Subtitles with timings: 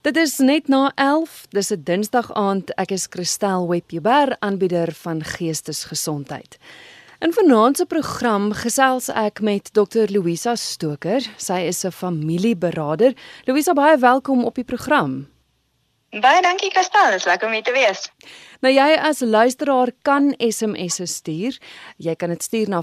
[0.00, 1.42] Dit is net na 11.
[1.52, 2.70] Dis 'n Dinsdag aand.
[2.74, 6.56] Ek is Christel Webber, aanbieder van Geestesgesondheid.
[7.18, 10.08] In vanaand se program gesels ek met Dr.
[10.08, 11.20] Louisa Stoker.
[11.36, 13.14] Sy is 'n familieberader.
[13.44, 15.28] Louisa, baie welkom op die program.
[16.10, 18.08] Baie dankie Kristal, dit is lekker om hier te wees.
[18.60, 21.58] Nou jy as luisteraar kan SMS'e stuur.
[21.96, 22.82] Jy kan dit stuur na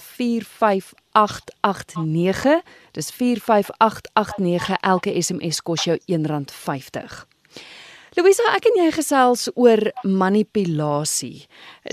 [1.18, 2.62] 45889.
[2.92, 4.78] Dis 45889.
[4.82, 7.26] Elke SMS kos jou R1.50.
[8.18, 11.46] Louisa, ek en jy gesels oor manipulasie.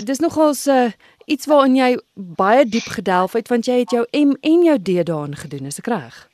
[0.09, 0.91] Dis nogals 'n uh,
[1.25, 5.05] iets waarin jy baie diep gedelf het want jy het jou M en jou D
[5.05, 6.24] daarin gedoen, is ek reg?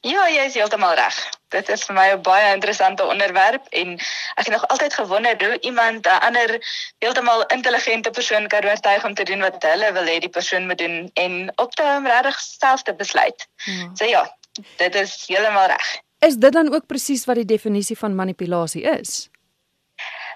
[0.00, 1.16] Ja, jy is heeltemal reg.
[1.54, 3.92] Dit is vir my 'n baie interessante onderwerp en
[4.36, 6.58] ek het nog altyd gewonder hoe iemand 'n ander
[6.98, 10.78] heeltemal intelligente persoon kan oortuig om te doen wat hulle wil hê die persoon moet
[10.78, 13.48] doen en op te hom regtig self te besluit.
[13.64, 13.90] Ja.
[13.94, 14.36] So ja,
[14.76, 16.00] dit is heeltemal reg.
[16.18, 19.28] Is dit dan ook presies wat die definisie van manipulasie is?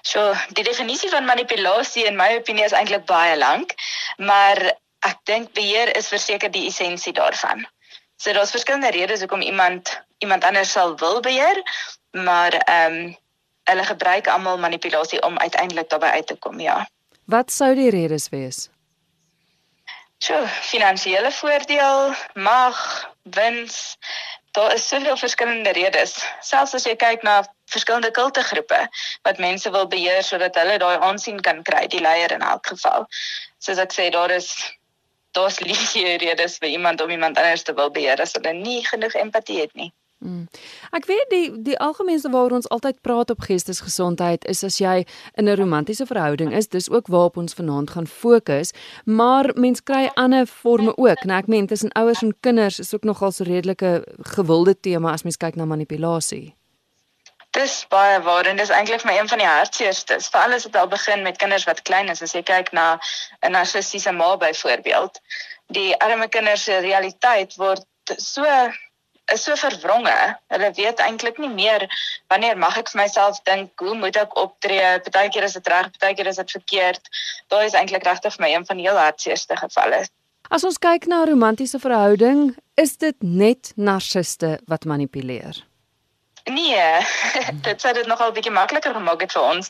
[0.01, 3.73] So, die definisie van manipulasie in my opinie is eintlik baie lank,
[4.17, 4.57] maar
[5.05, 7.65] ek dink beheer is verseker die essensie daarvan.
[8.21, 11.63] So daar's verskillende redes hoekom iemand iemand anders sal wil beheer,
[12.11, 13.17] maar ehm um,
[13.63, 16.89] hulle gebruik almal manipulasie om uiteindelik daarbey uit te kom, ja.
[17.25, 18.69] Wat sou die redes wees?
[20.17, 23.97] So, finansiële voordeel, mag, wins.
[24.51, 26.25] Daar is soveel verskillende redes.
[26.39, 28.81] Selfs as jy kyk na verskillende kultuurgroepe
[29.21, 33.07] wat mense wil beheer sodat hulle daai aansien kan kry, die leier in elk geval.
[33.57, 34.53] Soos ek sê, daar is
[35.31, 39.17] daar's liefie redes vir iemand om iemand anders te wil beheer as hulle nie genoeg
[39.25, 39.91] empatie het nie.
[40.21, 40.45] Mm.
[40.93, 45.01] Ek weet die die algemeenste waaroor ons altyd praat op geestesgesondheid is as jy
[45.33, 48.71] in 'n romantiese verhouding is, dis ook waarop ons vanaand gaan fokus,
[49.05, 51.23] maar mens kry ander forme ook.
[51.23, 55.23] Nou ek meen tussen ouers en kinders is ook nogal so redelike gewilde tema as
[55.23, 56.60] mens kyk na manipulasie.
[57.51, 60.29] Dis baie waar en dis eintlik my een van die hartseerstes.
[60.31, 62.99] Veral as dit al begin met kinders wat klein is, as jy kyk na
[63.43, 65.19] 'n narcistiese ma byvoorbeeld.
[65.67, 67.85] Die arme kinders se realiteit word
[68.17, 68.45] so
[69.33, 70.37] is so verwronge.
[70.47, 71.87] Hulle weet eintlik nie meer
[72.27, 74.99] wanneer mag ek vir myself dink, hoe moet ek optree?
[75.05, 77.11] Partykeer is dit reg, partykeer is dit verkeerd.
[77.47, 80.05] Daai is eintlik regtig vir my een van die heel hartseerste gevalle.
[80.51, 85.70] As ons kyk na 'n romantiese verhouding, is dit net narciste wat manipuleer.
[86.43, 87.05] Nee,
[87.67, 89.69] dit sou dit nogal 'n bietjie makliker gemaak het vir ons.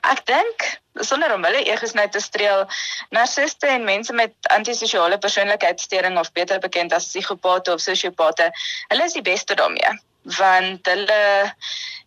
[0.00, 0.66] Ek dink
[1.04, 2.64] sonder om hulle egos nou te streel,
[3.10, 8.50] narciste en mense met antisosiale persoonlikheidsstoring of beter bekend as psigopate of sosiopate,
[8.88, 9.92] hulle is die beste daarmee.
[10.22, 11.54] Want hulle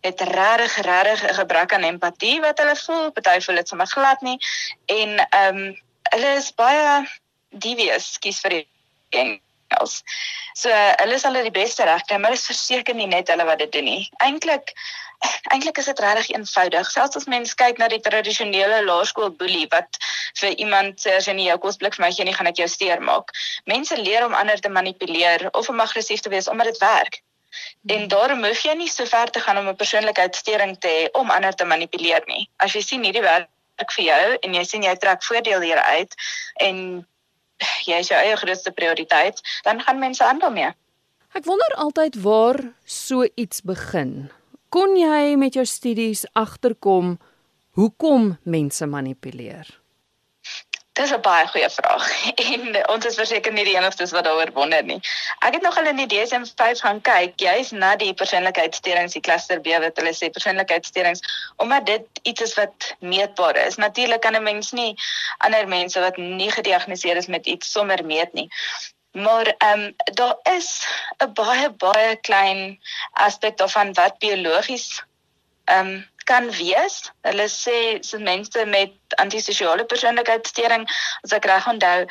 [0.00, 4.20] het regtig regtig 'n gebrek aan empatie wat hulle voel, party voel dit sommer glad
[4.20, 4.38] nie.
[4.86, 5.78] En ehm um,
[6.10, 7.06] hulle is baie
[7.50, 8.66] devious, kies vir die
[9.78, 10.02] else.
[10.54, 13.46] So hulle sal dit die beste reg kry, maar dit is verseker nie net hulle
[13.48, 14.02] wat dit doen nie.
[14.24, 14.74] Eintlik
[15.52, 16.90] eintlik is dit regtig eenvoudig.
[16.90, 19.98] Selfs as mens kyk na die tradisionele laerskool boelie wat
[20.40, 22.68] vir iemand sê as jy nie jou kosblik vir my gee nie, gaan ek jou
[22.72, 23.34] steur maak.
[23.70, 27.20] Mense leer om ander te manipuleer of om aggressief te wees omdat dit werk.
[27.90, 31.30] En daarom hoef jy nie so ver te gaan om 'n persoonlikheidssteuring te hê om
[31.30, 32.48] ander te manipuleer nie.
[32.56, 33.48] As jy sien hierdie werk
[33.96, 36.14] vir jou en jy sien jy trek voordeel hieruit
[36.56, 37.06] en
[37.88, 40.70] jy is jou eie grootste prioriteit, dan gaan mense aan daarmee.
[41.34, 44.30] Ek wonder altyd waar so iets begin.
[44.68, 47.18] Kon jy met jou studies agterkom
[47.78, 49.79] hoekom mense manipuleer?
[51.00, 52.08] Dis 'n baie goeie vraag
[52.52, 54.98] en ons is verseker nie die enigstes wat daaroor wonder nie.
[55.46, 59.62] Ek het nog al in die DSM-5 gaan kyk, jy's na die persoonlikheidssteurings, die kluster
[59.64, 61.24] B wat hulle sê persoonlikheidssteurings,
[61.64, 63.80] omdat dit iets is wat meetbaar is.
[63.80, 64.92] Natuurlik kan 'n mens nie
[65.38, 68.48] ander mense wat nie gediagnoseer is met iets sommer meet nie.
[69.12, 70.86] Maar ehm um, daar is
[71.24, 72.78] 'n baie baie klein
[73.12, 75.02] aspek daarvan wat biologies
[75.64, 77.10] ehm um, kan wees.
[77.26, 80.86] Hulle sê so mense met antisosiale persoonlikheidssteuring,
[81.24, 82.04] as ek reg onthou,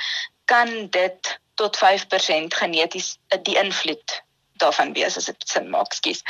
[0.52, 3.16] kan dit tot 5% geneties
[3.47, 4.22] die invloed
[4.59, 6.24] daarvan wees as dit sin maak, skus.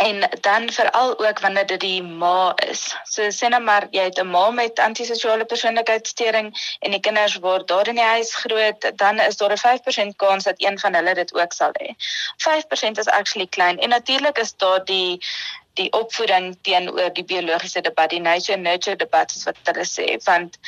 [0.00, 2.96] En dan veral ook wanneer dit die ma is.
[3.04, 6.48] So sê nou maar jy het 'n ma met antisosiale persoonlikheidssteuring
[6.80, 10.44] en die kinders word daar in die huis groot, dan is daar 'n 5% kans
[10.44, 11.94] dat een van hulle dit ook sal hê.
[12.36, 15.20] 5% is actually klein en natuurlik is daar die
[15.80, 20.58] die opvoeding teenoor die biologiese debat, die nature nurture debat soos wat hulle sê, want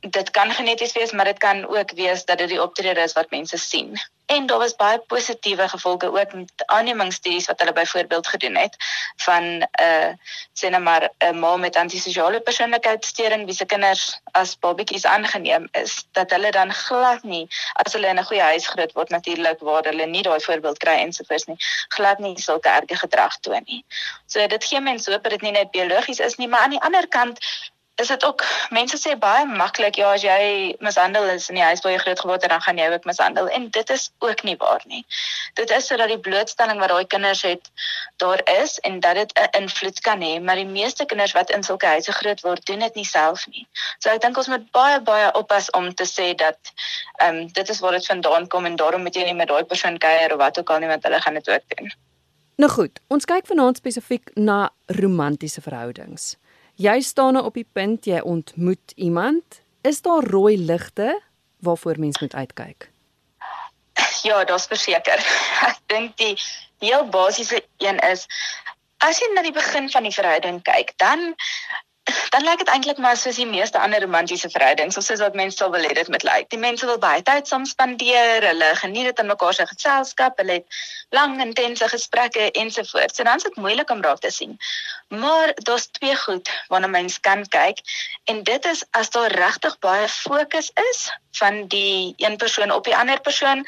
[0.00, 3.30] dit kan geneties wees, maar dit kan ook wees dat dit die optrede is wat
[3.30, 4.00] mense sien.
[4.26, 8.76] En daar was baie positiewe gevolge ook met aannemingsstudies wat hulle byvoorbeeld gedoen het
[9.16, 10.10] van 'n uh,
[10.52, 16.06] sê net maar 'n ma met antisosiale persoonlikheidsstoring wie se kinders as babatjies aangeneem is,
[16.12, 19.84] dat hulle dan glad nie as hulle in 'n goeie huis groot word natuurlik waar
[19.84, 21.56] hulle nie daai voorbeeld kry ensovoorts nie,
[21.88, 23.84] glad nie sulke erge gedrag toon nie.
[24.26, 26.82] So dit gee mense hoop dat dit nie net biologies is nie, maar aan die
[26.82, 27.38] ander kant
[28.00, 31.82] is dit ook mense sê baie maklik ja as jy mishandel is in die huis
[31.84, 34.56] waar jy groot geword het dan gaan jy ook mishandel en dit is ook nie
[34.60, 35.04] waar nie.
[35.60, 37.70] Dit is sodat die blootstelling wat daai kinders het
[38.22, 41.62] daar is en dat dit 'n invloed kan hê, maar die meeste kinders wat in
[41.62, 43.66] sulke huise groot word, doen dit nie self nie.
[43.98, 46.58] So ek dink ons moet baie baie oppas om te sê dat
[47.20, 49.64] ehm um, dit is waar dit vandaan kom en daarom moet jy nie met daai
[49.64, 51.92] persoon kuier of wat ook al nie want hulle gaan dit ook doen.
[52.60, 56.36] Nou goed, ons kyk vanaand spesifiek na romantiese verhoudings.
[56.80, 59.60] Jy staan nou op die punt jy ontmoet iemand.
[59.84, 61.20] Is daar rooi ligte
[61.60, 62.88] waarvoor mens moet uitkyk?
[64.22, 65.20] Ja, daar's verseker.
[65.68, 66.36] Ek dink die
[66.80, 68.24] heel basiese een is
[69.04, 71.34] as jy na die begin van die verhouding kyk, dan
[72.34, 75.56] dan lyk dit eintlik maar soos die meeste ander romantiese verhoudings, of soos wat mense
[75.56, 76.48] sou wil hê dit moet lyk.
[76.52, 80.60] Die mense wil baie tyd saam spandeer, hulle geniet dit in mekaar se geselskap, hulle
[80.60, 80.80] het
[81.10, 83.16] lang intense gesprekke ensovoorts.
[83.16, 84.58] So dan is dit moeilik om raak te sien.
[85.08, 87.82] Maar daar's twee goed waarna mens kan kyk
[88.24, 92.96] en dit is as daar regtig baie fokus is van die een persoon op die
[92.96, 93.66] ander persoon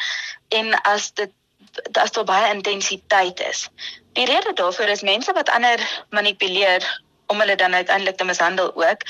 [0.49, 1.31] en as dit
[1.93, 3.69] as daar baie intensiteit is.
[4.13, 9.09] Die rede daarvoor is mense wat ander manipuleer om hulle dan uiteindelik te mishandel ook.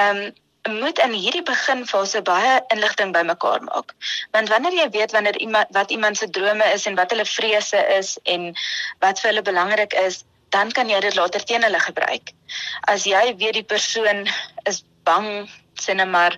[0.00, 0.30] Ehm um,
[0.68, 3.94] moet in hierdie beginfase baie inligting bymekaar maak.
[4.34, 7.80] Want wanneer jy weet wanneer iemand wat iemand se drome is en wat hulle vrese
[7.96, 8.50] is en
[8.98, 10.20] wat vir hulle belangrik is,
[10.52, 12.34] dan kan jy dit later teen hulle gebruik.
[12.92, 14.26] As jy weet die persoon
[14.68, 15.48] is bang
[15.80, 16.36] sinne maar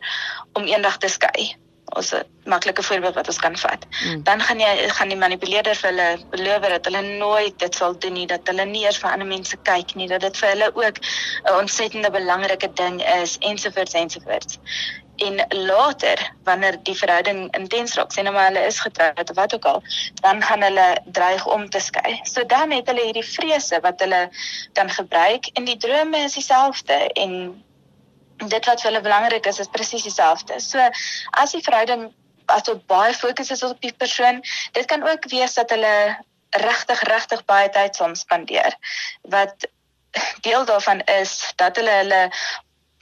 [0.53, 1.51] om eendag te skei
[1.97, 3.87] ons 'n maklike voorbeeld wat ons kan vat.
[4.05, 4.23] Mm.
[4.23, 8.13] Dan gaan jy gaan die manipuleerder vir hulle beloof dat hulle nooit dit sal doen
[8.13, 10.99] nie, dat hulle nie eers vir ander mense kyk nie, dat dit vir hulle ook
[10.99, 14.59] 'n ontsettende belangrike ding is ensovoorts ensovoorts.
[15.17, 19.55] En later wanneer die verhouding intens raak, sê nou maar hulle is getroud of wat
[19.55, 19.83] ook al,
[20.15, 22.21] dan gaan hulle dreig om te skei.
[22.23, 24.31] So dan het hulle hierdie vrese wat hulle
[24.73, 27.63] kan gebruik en die drome is dieselfde en
[28.49, 30.61] dit wat vir hulle belangrik is is presies dieselfde.
[30.61, 30.91] So
[31.31, 32.11] as die verhouding
[32.47, 34.43] as op baie fokus is op die persoon,
[34.73, 36.17] dit kan ook wees dat hulle
[36.51, 38.77] regtig regtig baie tyd saam spandeer.
[39.23, 39.69] Wat
[40.41, 42.31] deel daarvan is dat hulle hulle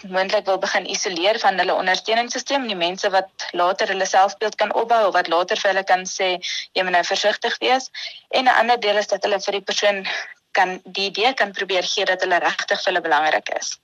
[0.08, 5.06] moontlik wil begin isoleer van hulle ondersteuningssisteem, die mense wat later hulle selfbeeld kan opbou
[5.06, 6.30] of wat later vir hulle kan sê
[6.72, 7.90] jy moet nou versigtig wees.
[8.30, 10.06] En 'n ander deel is dat hulle vir die persoon
[10.50, 13.78] kan die idee kan probeer gee dat hulle regtig vir hulle belangrik is.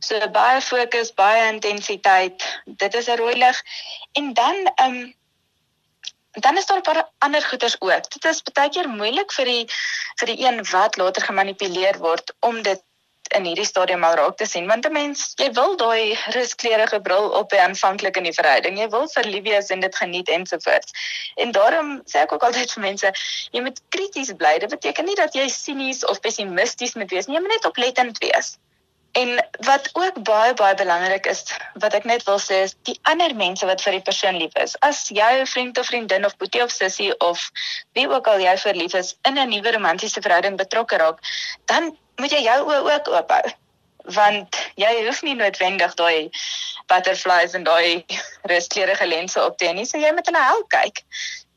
[0.00, 2.44] So baie fokus, baie intensiteit.
[2.64, 3.62] Dit is 'n rooi lig.
[4.12, 5.14] En dan ehm um,
[6.30, 8.10] dan is daar 'n paar ander goeters ook.
[8.10, 9.64] Dit is baie keer moeilik vir die
[10.20, 12.82] vir die een wat later gemanipuleer word om dit
[13.36, 17.28] in hierdie stadium al raak te sien want 'n mens jy wil daai ruskleurige bril
[17.40, 18.78] op hê aanvanklik in die verhouding.
[18.78, 20.92] Jy wil verlief wees en dit geniet ensovoorts.
[21.36, 23.12] En daarom sê ek ook altyd vir mense
[23.52, 24.58] jy moet krities bly.
[24.58, 27.36] Dit beteken nie dat jy sinies of pessimisties moet wees nie.
[27.36, 28.58] Jy moet net oplettend wees.
[29.12, 31.42] En wat ook baie baie belangrik is
[31.82, 34.76] wat ek net wil sê is die ander mense wat vir die persoon lief is.
[34.86, 37.42] As jou vriend of vriendin of boetie of sussie of
[37.98, 41.18] wie ook al jy verlief is in 'n nuwe romantiese verhouding betrokke raak
[41.66, 43.56] dan moet jy jou oë ook oop hou
[44.14, 46.30] want jy hoef nie noodwendig daai
[46.90, 48.04] butterflies en daai
[48.52, 49.86] ruskleurige lense op te hê nie.
[49.86, 51.04] So jy moet hulle help kyk.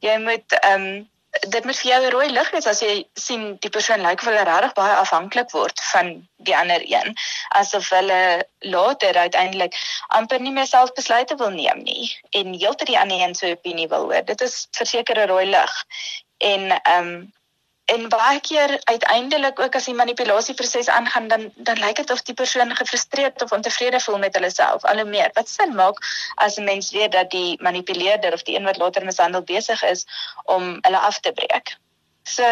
[0.06, 1.10] Jy moet ehm um,
[1.50, 4.27] dit moet vir jou 'n rooi lig wees as jy sien die persoon lyk of
[4.30, 7.16] hulle regtig baie afhanklik word van die ander een
[7.59, 9.73] asof hulle later uiteindelik
[10.19, 13.88] amper nie meer self besluite wil neem nie en heeltemal die ander een se opinie
[13.88, 14.26] wil hoor.
[14.26, 15.73] Dit is verseker 'n rooi lig.
[16.38, 17.33] En ehm um,
[17.94, 22.35] en baie keer uiteindelik ook as die manipulasieproses aangaan dan dan lyk dit of die
[22.42, 25.31] persoon gefrustreerd of ontevrede voel met hulle self al hoe meer.
[25.38, 26.00] Wat sin maak
[26.35, 30.06] as 'n mens weet dat die manipuleerder of die een wat later mishandel besig is
[30.44, 31.76] om hulle af te breek?
[32.23, 32.44] So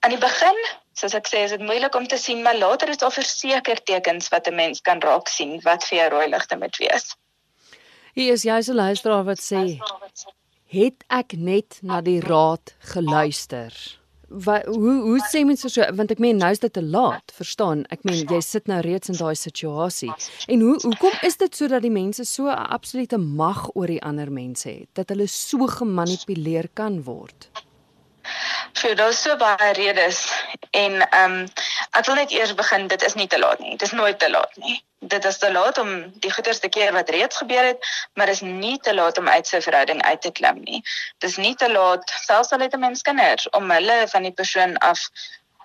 [0.00, 0.58] aan die begin
[0.92, 4.28] soos ek sê is dit moeilik om te sien maar later is daar verseker tekens
[4.28, 7.16] wat 'n mens kan raak sien wat vir jou rooi ligte moet wees.
[8.14, 9.80] Hier is jy so luisteraar wat sê
[10.66, 15.84] het ek net na die raad geluister wat hoe hoe sê mense so?
[15.94, 17.84] Want ek meen nou is dit te laat verstaan?
[17.94, 20.12] Ek meen jy sit nou reeds in daai situasie.
[20.48, 24.32] En hoe hoekom is dit sodat die mense so 'n absolute mag oor die ander
[24.32, 27.50] mense het dat hulle so gemanipuleer kan word
[28.74, 30.24] Vir daar's so baie redes
[30.70, 31.46] en ehm um,
[31.98, 33.76] ek wil net eers begin dit is nie te laat nie.
[33.76, 34.80] Dit is nooit te laat nie.
[34.98, 35.90] Dit is te laat om
[36.24, 39.46] die goeie te keer wat reeds gebeur het, maar dis nie te laat om uit
[39.46, 40.82] sy verhouding uit te klim nie.
[41.18, 44.78] Dis nie te laat selfs al het 'n mens kinders om hulle van die persoon
[44.78, 45.06] af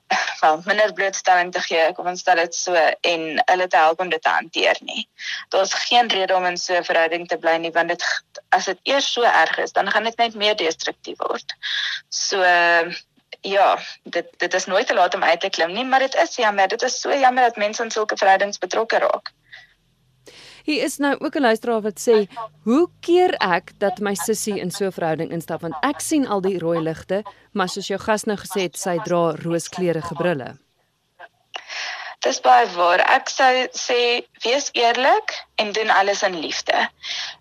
[0.42, 4.10] wel minder blootstelling te gee, kom ons stel dit so en hulle te help om
[4.10, 5.08] dit te hanteer nie.
[5.54, 8.04] Daar's geen rede om in so 'n verhouding te bly nie want dit
[8.50, 11.56] as dit eers so erg is, dan gaan dit net meer destruktief word.
[12.10, 12.44] So
[13.42, 16.36] ja, dit dit is nooit te laat om uit te klim nie, maar dit is
[16.36, 19.32] jammer, dit is so jammer dat mense in sulke verhoudings betrokke raak.
[20.70, 22.28] Hier is nou ook 'n luisteraar wat sê,
[22.64, 26.42] "Hoe keer ek dat my sussie in so 'n verhouding instap want ek sien al
[26.42, 30.58] die rooi ligte, maar soos jou gas nou gesê het, sy dra rooskleurige brille."
[32.20, 33.00] Dis baie waar.
[33.00, 36.90] Ek sou sê wees eerlik en doen alles in liefde.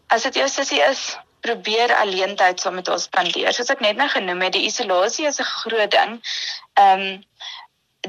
[0.07, 3.53] As dit jou sussie is, probeer alleen tyd saam met ons spandeer.
[3.53, 6.21] Soos ek net nou genoem het, die isolasie is 'n groot ding.
[6.75, 7.25] Ehm um,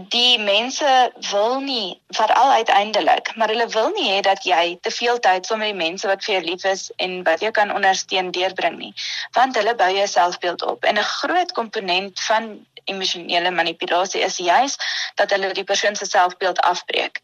[0.07, 5.19] die mense wil nie veral uiteindelik, maar hulle wil nie hê dat jy te veel
[5.19, 8.31] tyd saam met die mense wat vir jou lief is en wat jou kan ondersteun
[8.35, 8.91] deurbring nie,
[9.37, 10.83] want hulle bou jou selfbeeld op.
[10.83, 14.77] En 'n groot komponent van emosionele manipulasie is juis
[15.15, 17.21] dat hulle die persoon se selfbeeld afbreek.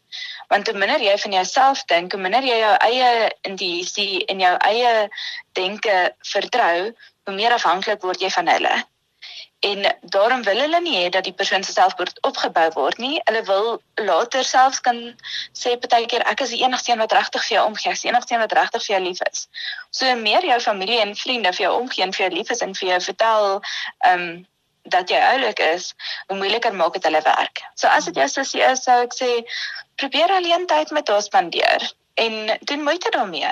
[0.48, 4.56] Want hoe minder jy van jouself dink, hoe minder jy jou eie intuïsie en jou
[4.56, 5.08] eie
[5.52, 6.92] denke vertrou,
[7.24, 8.84] hoe meer afhanklik word jy van hulle
[9.60, 13.20] en daarom wil hulle nie hê dat die persoon se selfbeeld opgebou word nie.
[13.24, 14.98] Hulle wil later selfs kan
[15.52, 18.10] sê partykeer ek is die enigste een wat regtig vir jou omgee, ek is die
[18.10, 19.46] enigste een wat regtig vir jou lief is.
[19.90, 22.74] So meer jou familie en vriende vir jou omgee en vir jou lief is en
[22.74, 24.46] vir jou vertel ehm um,
[24.86, 25.94] dat jy oulik is,
[26.30, 27.62] hoe moeiliker maak dit hulle werk.
[27.74, 29.30] So as dit jou sussie is, sou ek sê
[29.98, 33.50] probeer alleen tyd met haar spandeer en doen moeite daarmee.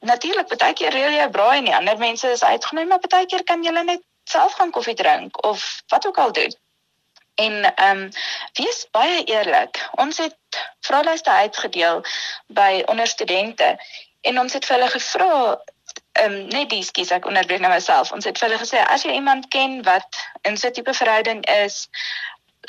[0.00, 3.44] Natuurlik, baie keer reël jy braai en die ander mense is uitgenooi, maar baie keer
[3.44, 6.54] kan jy net self gaan koffie drink of wat ook al doen.
[7.34, 8.08] En ehm um,
[8.52, 9.88] wees baie eerlik.
[9.94, 10.36] Ons het
[10.80, 12.04] vraelyste uitgedeel
[12.46, 13.76] by onderstudente
[14.20, 15.34] en ons het vir hulle gevra
[16.12, 18.12] ehm um, net dis kies ek onderbreek nou myself.
[18.12, 21.44] Ons het vir hulle gesê as jy iemand ken wat in so 'n tipe verhouding
[21.62, 21.88] is,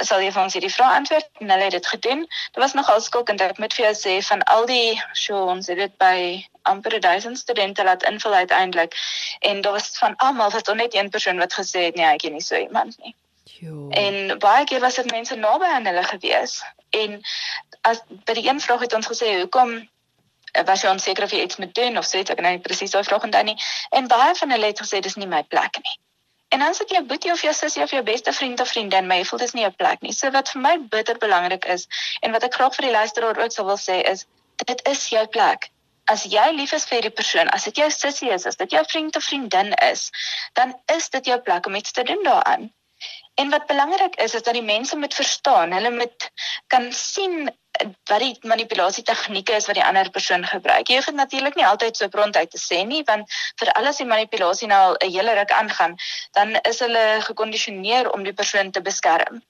[0.06, 2.25] sal jy vir ons hierdie vrae antwoord en hulle het dit gedoen.
[2.53, 3.41] Dit was nogal skokkend.
[3.41, 6.18] Ek moet vir jou sê van al die show ons het dit by
[6.70, 8.96] amper 1000 studente laat invul uiteindelik
[9.39, 12.25] en daar was van almal was daar net een persoon wat gesê het nee, ek
[12.25, 13.15] ken nie so iemand nie.
[13.60, 13.88] Jo.
[13.89, 17.22] En baie keer was dit mense naby aan hulle gewees en
[17.82, 19.89] as by die een vraag het ons gesê hoekom
[20.65, 23.27] was jy onseker of jy iets moet doen of sê ek nou presies daai vraag
[23.27, 23.58] en dan nie
[23.89, 25.98] en baie van hulle het gesê dis nie my plek nie.
[26.50, 29.25] En dan sit jy boetie of jou sussie of jou beste vriend of vriendin, jy
[29.32, 30.13] voel dis nie 'n plek nie.
[30.20, 31.88] So wat vir my bitter belangrik is
[32.22, 34.25] en wat ek graag vir die luisteraar ook sou wil sê is
[34.65, 35.70] dit is jou plek.
[36.06, 38.84] As jy lief is vir die persoon, as dit jou sussie is, as dit jou
[38.86, 40.10] vriend of vriendin is,
[40.53, 42.74] dan is dit jou plek om iets te doen daaraan.
[43.36, 46.29] En wat belangrik is is dat die mense moet verstaan, hulle moet
[46.68, 47.51] kan sien
[48.09, 50.88] wat die manipulasie tegnieke is wat die ander persoon gebruik.
[50.89, 53.29] Jy hoef dit natuurlik nie altyd so prontuit te sê nie, want
[53.62, 55.95] vir alles die manipulasie nou al 'n hele ruk aangaan,
[56.38, 59.43] dan is hulle gekondisioneer om die persoon te beskerm.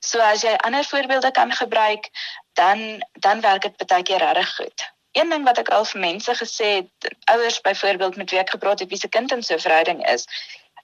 [0.00, 2.10] So as jy ander voorbeelde kan gebruik,
[2.52, 4.86] dan dan werk dit baie keer regtig goed.
[5.12, 8.80] Een ding wat ek al vir mense gesê het, ouers byvoorbeeld met wie ek gepraat
[8.80, 10.26] het wie se kind in so 'n verhouding is,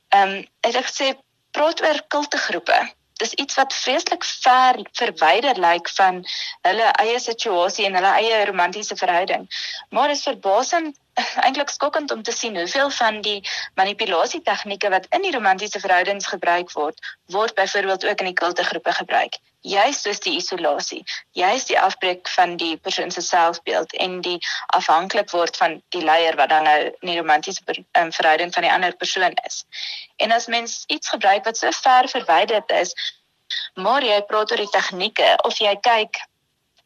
[0.09, 1.17] ehm um, het ek gesê
[1.51, 6.25] praat oor kultegroepe dis iets wat vreeslik ver verwyder lyk van
[6.67, 9.47] hulle eie situasie en hulle eie romantiese verhouding.
[9.91, 10.99] Maar dit is verbasend
[11.47, 13.41] eintlik skokkend om te sien hoeveel van die
[13.75, 17.01] manipulasie tegnieke wat in die romantiese verhoudings gebruik word,
[17.33, 19.39] word byvoorbeeld ook in die kultegroepe gebruik.
[19.61, 24.39] Juist soos die isolasie, juist die afbreek van die persoon se selfbeeld en die
[24.77, 28.73] afhanklik word van die leier wat dan nou in die romantiese um, verhouding van die
[28.73, 29.65] ander persoon is.
[30.17, 32.93] En as mens iets gebruik wat so ver verwyderd is,
[33.75, 36.21] maar jy praat oor die tegnieke of jy kyk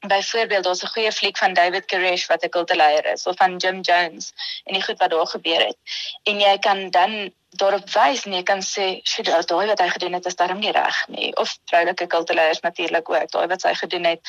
[0.06, 3.80] Byvoorbeeld, daar's 'n goeie fliek van David Koresh wat 'n kultleier is of van Jim
[3.80, 4.32] Jones
[4.64, 5.76] en die goed wat daar gebeur het.
[6.22, 10.12] En jy kan dan daarop wys en jy kan sê, "Sy daai wat hy gedoen
[10.12, 13.30] het is darm nie reg nie." Of vroulike kultleiers natuurlik ook.
[13.30, 14.20] Daai wat sy gedoen het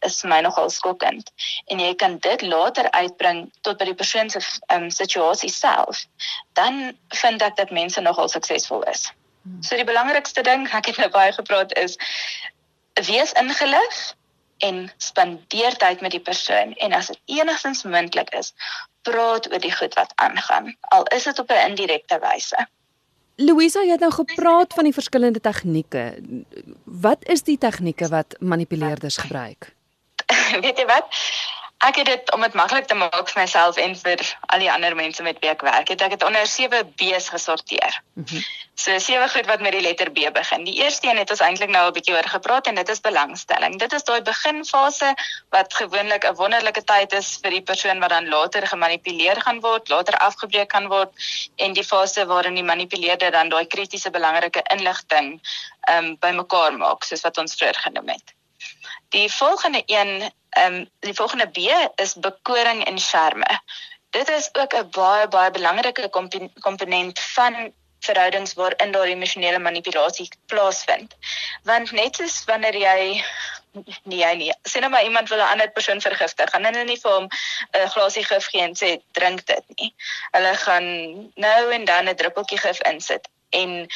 [0.00, 1.30] is my nogal skokkend.
[1.66, 6.06] En jy kan dit later uitbring tot by die persoon se um, situasie self.
[6.52, 9.12] Dan vind ek dat mense nogal suksesvol is.
[9.42, 9.62] Hmm.
[9.62, 11.96] So die belangrikste ding, ek het nou baie gepraat is
[12.94, 14.16] wees ingelig
[14.58, 18.52] en spandeer tyd met die persoon en as dit enigstens moontlik is,
[19.02, 22.66] praat oor die goed wat aangaan, al is dit op 'n indirekte wyse.
[23.36, 26.18] Louisa, jy het nou gepraat van die verskillende tegnieke.
[26.84, 29.74] Wat is die tegnieke wat manipuleerders gebruik?
[30.62, 31.06] Weet jy wat?
[31.78, 34.96] Ek het dit om dit maklik te maak vir myself en vir al die ander
[34.98, 35.88] mense met wie ek werk.
[35.88, 38.00] Het ek dit onder 7 B's gesorteer.
[38.14, 38.42] Mm -hmm.
[38.78, 40.64] So sewe goed wat met die letter B begin.
[40.64, 43.78] Die eerste een het ons eintlik nou 'n bietjie oor gepraat en dit is belangstelling.
[43.78, 45.14] Dit is daai beginfase
[45.50, 49.88] wat gewoonlik 'n wonderlike tyd is vir die persoon wat dan later gemanipuleer gaan word,
[49.88, 51.10] later afgebreek gaan word
[51.56, 55.40] en die fase waarin die manipuleerder dan daai kritiese belangrike inligting
[55.80, 58.37] ehm um, bymekaar maak soos wat ons vroeër genoem het.
[59.08, 61.58] Die volgende een Ehm um, die volgende B
[62.00, 63.60] is bekoring en charme.
[64.10, 66.08] Dit is ook 'n baie baie belangrike
[66.60, 71.16] komponent van verhoudings waarin daar emosionele manipulasie plaasvind.
[71.62, 73.24] Want net soos wanneer jy
[74.02, 77.00] nee jy nie sien nou maar iemand wil 'n ander persoon vergiftig, gaan hulle nie
[77.00, 77.28] vir hom
[77.72, 79.94] 'n glasie gif gee en sê drink dit nie.
[80.30, 80.88] Hulle gaan
[81.34, 83.86] nou en dan 'n druppeltjie gif insit en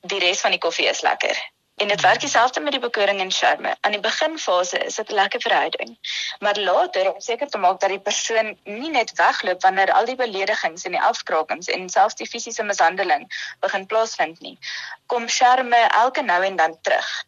[0.00, 1.36] die res van die koffie is lekker.
[1.80, 3.76] En dit werk dieselfde met die bekoring en charme.
[3.80, 5.98] Aan die beginfase is dit 'n lekker verhouding.
[6.38, 10.16] Maar later, om seker te maak dat die persoon nie net wegloop wanneer al die
[10.16, 13.24] beledigings en die afskrakings en selfs die fisiese mishandeling
[13.60, 14.58] begin plaasvind nie,
[15.06, 17.24] kom charme elke nou en dan terug.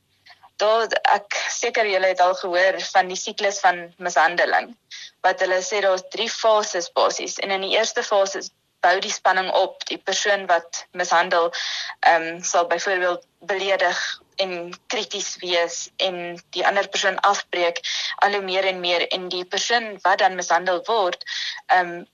[0.56, 4.76] Daar ek seker julle het al gehoor van die siklus van mishandeling
[5.20, 8.42] wat hulle sê daar's drie fases basies en in die eerste fase
[8.82, 9.84] bou die spanning op.
[9.90, 11.52] Die persoon wat mishandel,
[12.00, 14.00] ehm um, sal byvoorbeeld beledig
[14.42, 17.80] en krities wees en die ander persoon afbreek
[18.24, 21.24] al hoe meer en meer en die persoon wat dan mishandel word,
[21.66, 22.06] ehm um,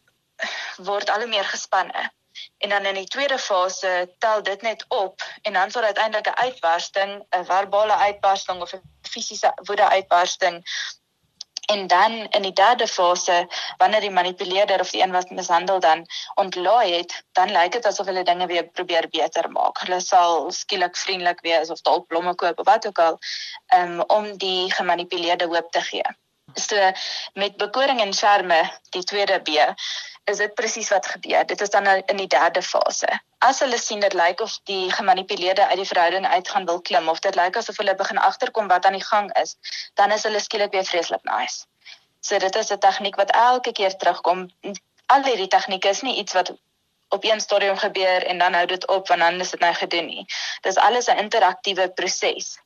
[0.76, 2.10] word al hoe meer gespanne.
[2.58, 6.40] En dan in die tweede fase tel dit net op en dan sal uiteindelik 'n
[6.44, 10.62] uitbarsting, 'n verbale uitbarsting of 'n fisiese woede uitbarsting
[11.68, 13.46] En dan in die derde fase,
[13.76, 18.06] wanneer die manipuleerder of die een wat mishandel dan ontlaai het, dan lyk dit asof
[18.08, 19.82] hulle dinge weer probeer beter maak.
[19.84, 23.18] Hulle sal skielik vriendelik wees of dalk blomme koop of wat ook al,
[23.76, 26.08] um, om die gemanipuleerde hoop te gee.
[26.54, 26.92] So
[27.34, 28.62] met bekoring en charme,
[28.96, 29.60] die tweede B,
[30.28, 31.46] is dit presies wat gebeur.
[31.46, 33.08] Dit is dan nou in die derde fase.
[33.38, 37.08] As hulle sien dit lyk of die gemanipuleerde uit die verhouding uit gaan wil klim
[37.08, 39.56] of dit lyk asof hulle begin agterkom wat aan die gang is,
[39.94, 41.64] dan is hulle skielik weer vreeslik nice.
[42.20, 44.48] So dit is 'n tegniek wat elke keer terugkom.
[45.06, 46.52] Al hierdie tegnieke is nie iets wat
[47.08, 50.06] op een stadium gebeur en dan hou dit op en dan is dit nou gedoen
[50.06, 50.24] nie.
[50.60, 52.58] Dis alles 'n interaktiewe proses.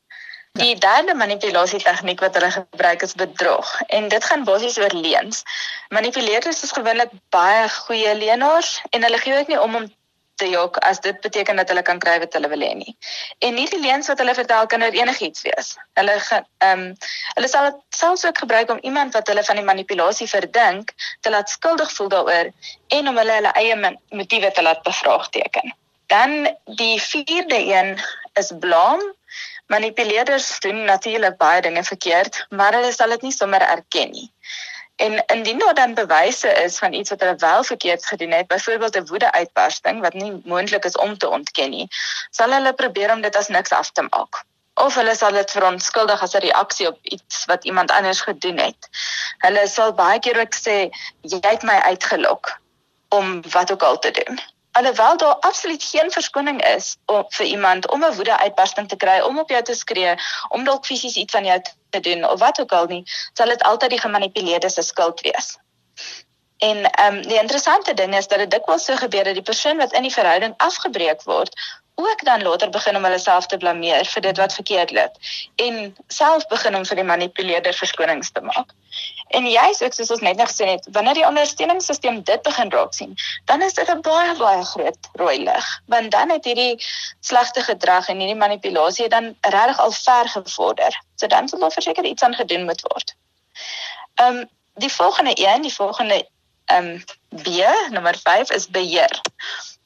[0.60, 5.42] Die derde manipulasie tegniek wat hulle gebruik is bedrog en dit gaan basies oor leuns.
[5.88, 9.86] Manipuleerders is gewoonlik baie goeie leenaars en hulle gee ook nie om om
[10.42, 12.92] te jok as dit beteken dat hulle kan kry wat hulle wil hê nie.
[13.48, 15.72] En hierdie leuns wat hulle vertel kan oor enigiets wees.
[16.00, 16.84] Hulle ehm um,
[17.38, 21.32] hulle sal dit selfs ook gebruik om iemand wat hulle van die manipulasie verdink te
[21.32, 22.52] laat skuldig voel daaroor
[22.98, 25.74] en om hulle hulle eie motiewe te laat bevraagteken.
[26.12, 26.36] Dan
[26.76, 27.96] die vierde een
[28.36, 29.14] is blame
[29.66, 34.28] Manipuleerders doen natuurlik baie dinge verkeerd, maar hulle sal dit nie sommer erken nie.
[34.96, 38.96] En indien daar dan bewyse is van iets wat hulle wel verkeerd gedoen het, byvoorbeeld
[38.96, 41.88] 'n woedeuitbarsting wat nie moontlik is om te ontken nie,
[42.30, 44.44] sal hulle probeer om dit as niks af te maak.
[44.74, 48.88] Of hulle sal dit verontskuldig as 'n reaksie op iets wat iemand anders gedoen het.
[49.38, 52.60] Hulle sal baie keer ook sê jy het my uitgelok
[53.08, 54.40] om wat ook al te doen
[54.72, 59.38] alhoewel daar absoluut geen verskoning is om vir iemand om 'n woedeuitbarsting te kry, om
[59.38, 60.14] op jou te skree,
[60.48, 63.62] om dalk fisies iets aan jou te doen of wat ook al nie, sal dit
[63.62, 65.58] altyd die gemanipuleerde se skuld wees.
[66.58, 69.76] En ehm um, die interessante ding is dat dit dikwels so gebeur dat die persoon
[69.76, 71.54] wat in die verhouding afgebreek word,
[71.94, 75.16] ook dan later begin om hulle self te blameer vir dit wat verkeerd loop
[75.56, 78.72] en self begin om vir die manipuleerder verskonings te maak.
[79.28, 82.94] En jy's ook soos ons net nog gesê het, wanneer die ondersteuningssisteem dit begin raak
[82.94, 86.84] sien, dan is dit 'n baie baie groot rooi lig, want dan het hierdie
[87.20, 91.02] slegte gedrag en hierdie manipulasie dan regtig al ver gevorder.
[91.16, 93.14] So dan sal daar verseker iets aan gedoen moet word.
[94.14, 96.28] Ehm um, die volgende een, die volgende
[96.64, 97.46] ehm um, B,
[97.90, 99.20] nommer 5 is beheer.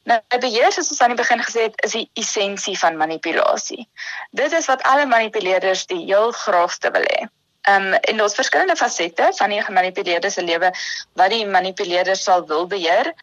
[0.02, 3.88] Nou beheer soos ons aan die begin gesê het, is die essensie van manipulasie.
[4.30, 7.26] Dit is wat alle manipuleerders die heel graagste wil hê.
[7.66, 10.70] Ehm um, en daar's verskillende fasette van die gemanipuleerde se lewe
[11.12, 13.14] wat die manipuleerder sal wil beheer.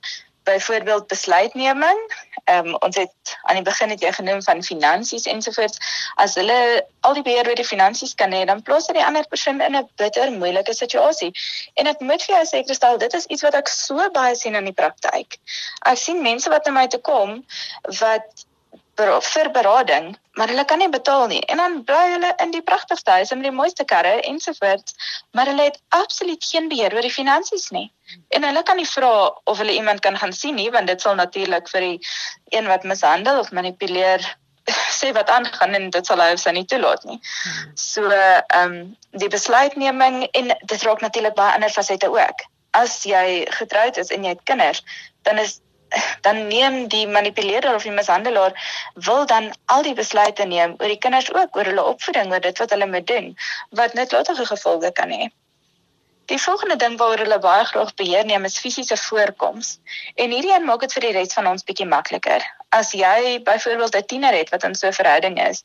[0.43, 1.99] Byvoorbeeld besluitneming.
[2.43, 5.79] Ehm um, ons het aan die begin het jy genoem van finansies ensovoorts.
[6.15, 9.27] As hulle al die beheer oor die finansies kan hê, dan plaas dit die ander
[9.27, 11.31] persoon in 'n bitter moeilike situasie.
[11.73, 14.55] En ek moet vir jou sê, Kristal, dit is iets wat ek so baie sien
[14.55, 15.39] in die praktyk.
[15.85, 17.45] Ek sien mense wat na my toe kom
[17.99, 18.45] wat
[18.95, 21.41] vir berading, maar hulle kan nie betaal nie.
[21.49, 24.93] En dan bly hulle in die pragtigste huise met die mooiste karre ensovoorts,
[25.31, 27.91] maar hulle het absoluut geen beheer oor die finansies nie.
[28.29, 31.15] En hulle kan nie vra of hulle iemand kan gaan sien nie, want dit sal
[31.15, 31.99] natuurlik vir die
[32.53, 34.21] een wat mishandel of manipuleer
[34.99, 37.19] sê wat aangaan en dit sal hy of sy nie toelaat nie.
[37.75, 42.45] So ehm um, die besluitneming en dit raak natuurlik baie ander fasette ook.
[42.73, 44.81] As jy getroud is en jy het kinders,
[45.27, 45.59] dan is
[46.21, 48.57] dan neem die manipuleerder of die mishandelaar
[48.93, 52.57] wil dan al die besluite neem oor die kinders ook oor hulle opvoeding oor dit
[52.57, 53.31] wat hulle moet doen
[53.69, 55.29] wat net later gevolge kan hê.
[56.31, 59.79] Die volgende ding waaroor hulle baie graag beheer neem is fisiese voorkoms.
[60.15, 62.45] En hierdie een maak dit vir die res van ons bietjie makliker.
[62.69, 65.63] As jy byvoorbeeld 'n tiener het wat in so 'n verhouding is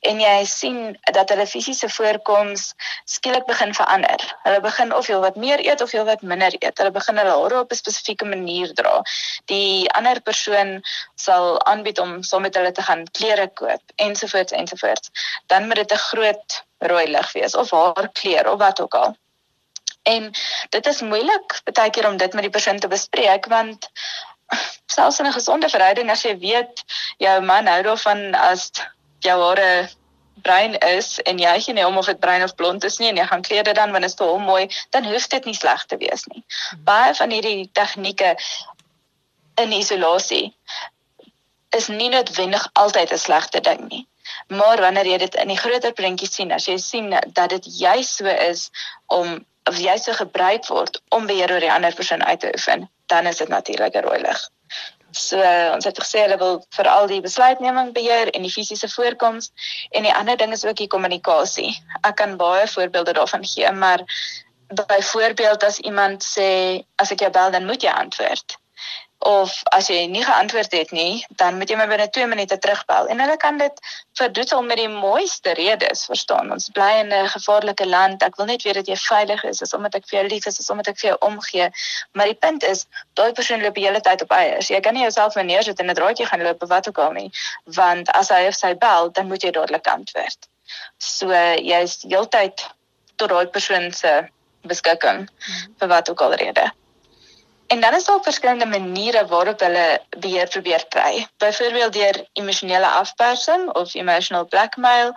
[0.00, 0.78] en jy sien
[1.12, 2.70] dat hulle fisiese voorkoms
[3.04, 4.22] skielik begin verander.
[4.44, 6.78] Hulle begin of jy wat meer eet of jy wat minder eet.
[6.80, 9.02] Hulle begin hulle hare op 'n spesifieke manier dra.
[9.52, 10.80] Die ander persoon
[11.14, 15.10] sal aanbied om saam met hulle te gaan klere koop ensovoorts ensovoorts.
[15.46, 19.16] Dan moet dit 'n groot rooi lig wees of haar kleur of wat ook al.
[20.02, 20.32] En
[20.68, 23.90] dit is moeilik baie keer om dit met die persoon te bespreek want
[24.86, 26.84] selfs in 'n gesonde verhouding as jy weet
[27.18, 28.70] jou man hou daarvan as
[29.24, 29.88] jou hare
[30.42, 33.16] bruin is en jy gee nie om of dit bruin of blond is nie en
[33.20, 35.98] jy gaan kleed dit dan wanneer dit hom mooi dan hoef dit nie sleg te
[36.00, 36.44] wees nie.
[36.84, 38.36] Baie van hierdie tegnieke
[39.60, 40.46] in isolasie
[41.76, 44.06] is nie noodwendig altyd 'n slegte ding nie.
[44.48, 48.16] Maar wanneer jy dit in die groter prentjie sien, as jy sien dat dit juis
[48.16, 48.70] so is
[49.06, 52.90] om of jy so gebruik word om beheer oor die ander persoon uit te oefen,
[53.06, 54.50] dan is dit natuurlik 'n rooi lig.
[55.12, 55.38] So
[55.74, 59.50] ons het gesê hulle wil veral die besluitneming beheer en die fisiese voorkoms
[59.90, 61.72] en die ander ding is ook die kommunikasie.
[62.02, 64.04] Ek kan baie voorbeelde daarvan gee, maar
[64.70, 68.60] byvoorbeeld as iemand sê as ek jou bel dan moet jy antwoord
[69.20, 73.10] of as jy nie geantwoord het nie, dan moet jy my binne 2 minute terugbel.
[73.12, 73.82] En hulle kan dit
[74.16, 76.48] verdoetel met die mooiste redes, verstaan?
[76.52, 78.22] Ons bly in 'n gevaarlike land.
[78.22, 80.58] Ek wil net weet dat jy veilig is, is omdat ek vir jou lief is,
[80.58, 81.68] is omdat ek vir jou omgee.
[82.12, 84.68] Maar die punt is, daai persoon loop die hele tyd op eiers.
[84.68, 87.30] Jy kan nie jouself neersit en 'n draadjie gaan loop of wat ook al nie,
[87.64, 90.48] want as hy of sy bel, dan moet jy dadelik antwoord.
[90.98, 92.66] So jy's heeltyd
[93.16, 94.28] tot daai persoon se
[94.62, 95.74] beskikking hmm.
[95.78, 96.70] vir wat ook al rede.
[97.70, 101.26] En dan is daar verskillende maniere waarop hulle beheer probeer kry.
[101.36, 105.12] Byvoorbeeld deur emosionele afpersing of emotional blackmail.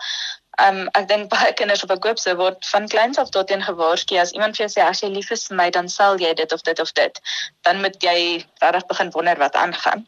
[0.62, 4.20] Um ek dink baie kinders op 'n koopse word van kleins af tot in gewaarsku
[4.22, 6.54] as iemand vir jou sê as jy lief is vir my dan sal jy dit
[6.54, 7.22] of dit of dit.
[7.62, 10.08] Dan moet jy regtig begin wonder wat aangaan.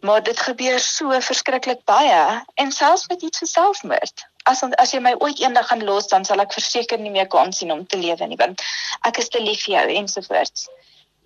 [0.00, 4.24] Maar dit gebeur so verskriklik baie en selfs met iets so selfmoord.
[4.44, 7.52] As as jy my ooit eendag gaan los dan sal ek verseker nie meer kan
[7.52, 8.62] sien om te lewe nie want
[9.02, 10.70] ek is te lief vir jou ensovoorts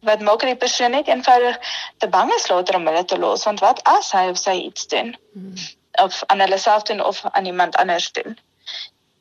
[0.00, 1.58] wat maak die persoon net eenvoudig
[1.96, 4.86] te bang is later om hulle te los want wat as hy of sy iets
[4.86, 5.54] doen hmm.
[6.04, 8.38] of aan hulle self doen of aan iemand anders doen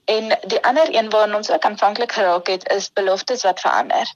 [0.05, 4.13] en die ander een waarna ons ook aanvanklik geraak het is beloftes wat verander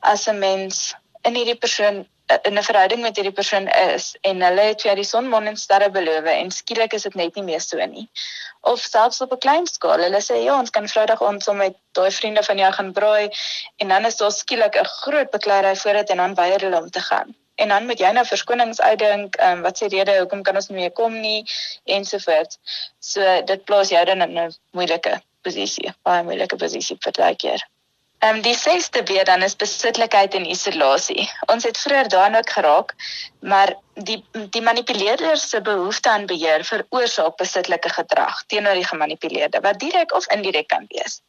[0.00, 2.06] as 'n mens in hierdie persoon
[2.42, 5.56] in 'n verhouding met hierdie persoon is en hulle het vir die son, maan en
[5.56, 8.08] sterre beloof en skielik is dit net nie meer so nie
[8.66, 10.02] of selfs op 'n klein skaal.
[10.06, 13.28] Hulle sê ja, ons kan Vrydag ons saam met daai vriende van jou gaan braai
[13.76, 16.90] en dan is daar skielik 'n groot bekleierery voor dit en dan weier hulle om
[16.90, 17.34] te gaan.
[17.54, 20.80] En dan moet jy nou verskonings uitdink, um, wat sê rede hoekom kan ons nie
[20.80, 21.44] meer kom nie
[21.84, 22.58] ensovoorts.
[22.98, 27.66] So dit plaas jou dan in 'n moeilike posisie, baie moeilike posisie vir daai keer.
[28.26, 31.30] Ehm um, die sesde weer dan is besitlikheid en isolasie.
[31.52, 32.94] Ons het vroeër daarin ook geraak,
[33.40, 39.78] maar die die manipuleerder se behoefte aan beheer veroorsaak besitlike gedrag teenoor die gemanipuleerde wat
[39.78, 41.20] direk of indirek kan wees.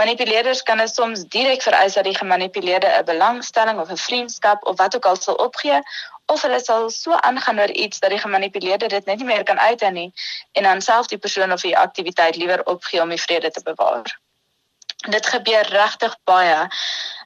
[0.00, 4.76] Manipuleerders kan dit soms direk vereis dat die gemanipuleerde 'n belangstelling of 'n vriendskap of
[4.76, 5.80] wat ook al sal opgee
[6.26, 9.58] of hulle sal so aangaan oor iets dat die gemanipuleerde dit net nie meer kan
[9.58, 10.12] uithou nie
[10.52, 14.18] en dan self die persoon of die aktiwiteit liewer opgee om die vrede te bewaar
[15.10, 16.68] dit gebeur regtig baie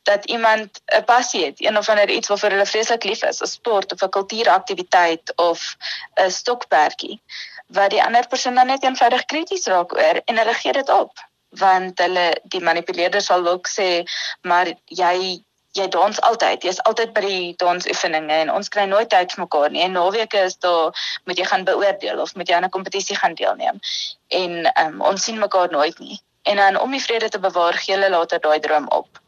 [0.02, 3.46] dat iemand 'n passie het, een of ander iets waarvoor hulle vreeslik lief is, 'n
[3.46, 5.76] sport of 'n kultuuraktiwiteit of
[6.14, 7.20] 'n stokperdjie,
[7.66, 11.12] wat die ander persoon dan net eenvoudig krities raak oor en hulle gee dit op,
[11.48, 14.02] want hulle die manipuleerder sal ook sê,
[14.42, 19.32] maar jy jy dans altyd, jy's altyd by die dansoefeninge en ons kry nooit tyd
[19.32, 19.82] vir mekaar nie.
[19.82, 23.34] En naweke is daar moet jy gaan beoordeel of moet jy aan 'n kompetisie gaan
[23.34, 23.80] deelneem.
[24.28, 27.94] En um, ons sien mekaar nooit nie en dan om die vrede te bewaar gee
[27.96, 29.22] hulle later daai droom op.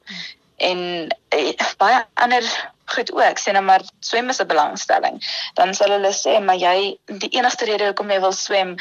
[0.56, 0.80] En
[1.28, 2.44] eh, baie ander
[2.90, 5.16] goed ook, sê nou maar swem is 'n belangstelling.
[5.54, 8.74] Dan sal hulle sê maar jy die enigste rede hoekom jy wil swem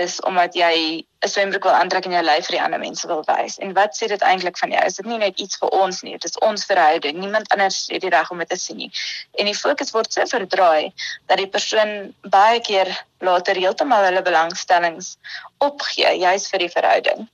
[0.00, 3.22] is omdat jy 'n swembroek wil aantrek en jou lyf vir die ander mense wil
[3.26, 3.58] wys.
[3.58, 4.84] En wat sê dit eintlik van jou?
[4.84, 6.12] Is dit nie net iets vir ons nie?
[6.12, 7.18] Dit is ons verhouding.
[7.18, 8.90] Niemand anders het die reg om dit te sien nie.
[9.38, 10.92] En die fokus word so verdraai
[11.26, 15.16] dat die persoon baie keer later heeltemal hulle belangstellings
[15.58, 17.28] opgee juis vir die verhouding.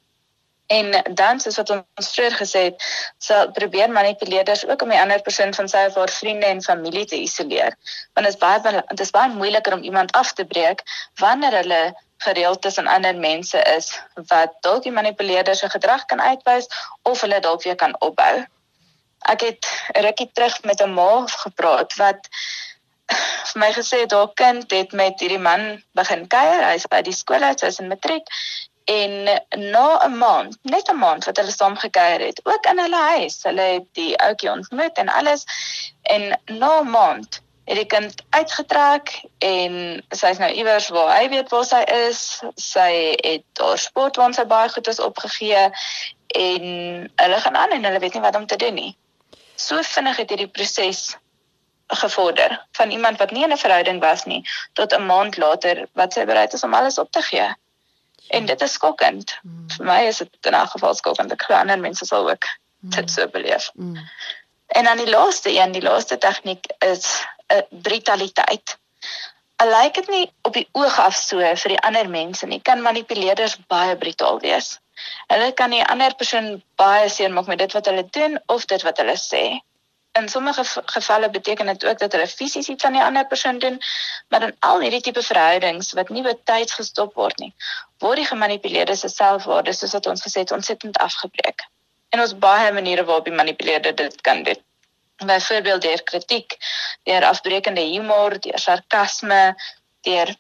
[0.67, 2.85] En dan soos wat ons vroeër gesê het,
[3.19, 7.05] sal probeer manipuleerders ook om die ander persoon van sy of haar vriende en familie
[7.05, 7.77] te isoleer.
[8.15, 10.83] Want dit is baie dit is baie moeiliker om iemand af te breek
[11.21, 11.83] wanneer hulle
[12.23, 13.91] gereeld tussen ander mense is
[14.31, 16.69] wat dalk die manipuleerder se gedrag kan uitwys
[17.03, 18.45] of hulle dalk weer kan opbou.
[19.33, 19.67] Ek het
[20.07, 22.29] rukkie terug met 'n ma gepraat wat
[23.51, 26.65] vir my gesê het haar kind het met hierdie man begin kuier.
[26.71, 28.27] Hy's by die skool uit, hy's in matriek
[28.85, 33.03] en na 'n maand, net 'n maand wat hulle saam gekuier het, ook in hulle
[33.17, 33.43] huis.
[33.43, 35.45] Hulle het die ouetjie ontmoet en alles
[36.03, 41.51] en na 'n maand het die kind uitgetrek en sy's nou iewers waar hy weet
[41.51, 42.43] waar sy is.
[42.55, 45.71] Sy het haar sport waar sy baie goed is opgegee
[46.27, 46.65] en
[47.17, 48.97] hulle gaan aan en hulle weet nie wat om te doen nie.
[49.55, 51.17] So vinnig het hierdie proses
[51.87, 56.13] gevorder van iemand wat nie in 'n verhouding was nie tot 'n maand later wat
[56.13, 57.55] sy bereid is om alles op te gee.
[58.29, 59.39] En dit is skokkend.
[59.43, 59.71] Mm.
[59.77, 61.33] Vir my is dit in 'n geval skokkend.
[61.33, 62.45] Ek glo ander mense sal ook
[62.81, 62.91] mm.
[62.91, 63.71] dit so beleef.
[63.75, 63.99] Mm.
[64.67, 68.79] En dan die laaste een, die laaste tegniek is 'n brutaliteit.
[69.57, 72.83] Al lyk dit nie op die oog af so vir die ander mense nie, kan
[72.83, 74.79] manipuleerders baie brutaal wees.
[75.27, 78.99] Hulle kan die ander persoon baie seermaak met dit wat hulle doen of dit wat
[79.03, 79.45] hulle sê.
[80.19, 83.79] In sommige gevalle beteken dit ook dat hulle fisies iets aan die ander persoon doen,
[84.29, 87.55] maar in al hierdie tipe verhoudings wat nie betyds gestop word nie,
[87.99, 91.65] word die gemanipuleerde se selfwaarde, soos wat ons gesê het, ontsettend afgebreek.
[92.13, 94.61] En ons baie maniere waarop die manipuleerder dit kan doen
[95.27, 96.57] byvoorbeeld deur kritiek,
[97.03, 99.55] deur afbreekende humor, deur sarkasme,
[100.01, 100.35] deur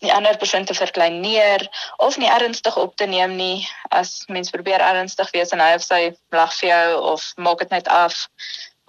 [0.00, 4.80] die ander persoon te verkleineer of nie ernstig op te neem nie as mens probeer
[4.80, 6.00] ernstig wees en hy of sy
[6.32, 8.22] lag vir jou of maak dit net af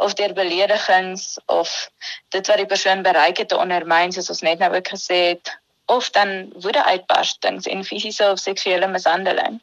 [0.01, 1.71] of deur beledigings of
[2.35, 5.57] dit wat die persoon bereik het te ondermyn soos ons net nou ook gesê het
[5.91, 9.59] of dan woede uitbarstings en fisiese of seksuele mishandeling.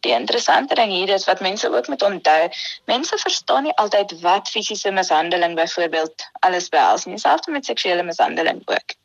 [0.00, 2.48] Die interessante ding hier is wat mense ook moet onthou.
[2.88, 8.62] Mense verstaan nie altyd wat fisiese mishandeling byvoorbeeld alles behels nie, selfs met seksuele mishandeling
[8.64, 8.96] ook.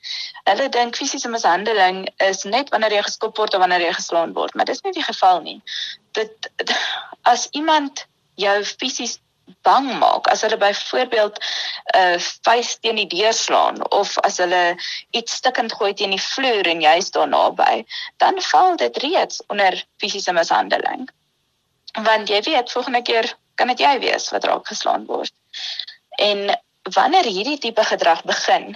[0.47, 4.55] Hulle dink fisiese mishandeling is net wanneer jy geskop word of wanneer jy geslaan word,
[4.55, 5.59] maar dis nie die geval nie.
[6.15, 6.49] Dit
[7.35, 8.05] as iemand
[8.39, 9.19] jou fisies
[9.61, 14.63] bang maak as hulle byvoorbeeld 'n uh, vuis teen die deur slaan of as hulle
[15.11, 17.85] iets stikkend gooi teen die vloer en jy staan naby,
[18.17, 21.09] dan val dit reeds onder fisiese mishandeling.
[22.03, 25.33] Want jy weet, volgende keer kan dit jy wees wat raak geslaan word.
[26.17, 26.61] En
[26.93, 28.75] wanneer hierdie tipe gedrag begin,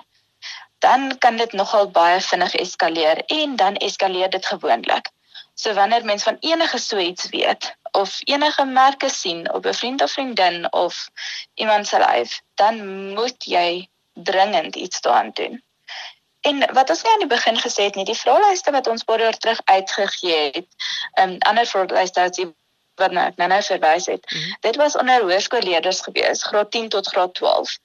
[0.79, 5.11] dan kan dit nogal baie vinnig eskaleer en dan eskaleer dit gewoonlik.
[5.53, 10.01] So wanneer mens van enige so iets weet, of enige merke sien op 'n vriend
[10.01, 11.09] of vriendin of
[11.53, 12.75] iemand se lyf, dan
[13.13, 15.63] moet jy dringend iets daaraan doen.
[16.41, 19.37] En wat ons nie aan die begin gesê het nie, die vraelyste wat ons baie
[19.37, 20.67] terug uitgegee het,
[21.21, 22.37] um, ander vraelyste wat
[22.99, 24.31] wat nou nou nou verwys het.
[24.31, 24.57] Mm -hmm.
[24.59, 27.77] Dit was onder hoërskoolleerders gewees, graad 10 tot graad 12.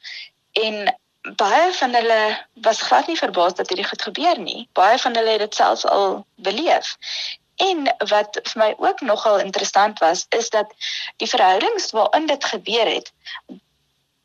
[0.52, 0.98] En
[1.36, 4.68] baie van hulle was glad nie verbaas dat hierdie goed gebeur nie.
[4.72, 6.96] Baie van hulle het dit selfs al beleef.
[7.56, 10.74] En wat vir my ook nogal interessant was, is dat
[11.16, 13.12] die verhoudings waarin dit gebeur het,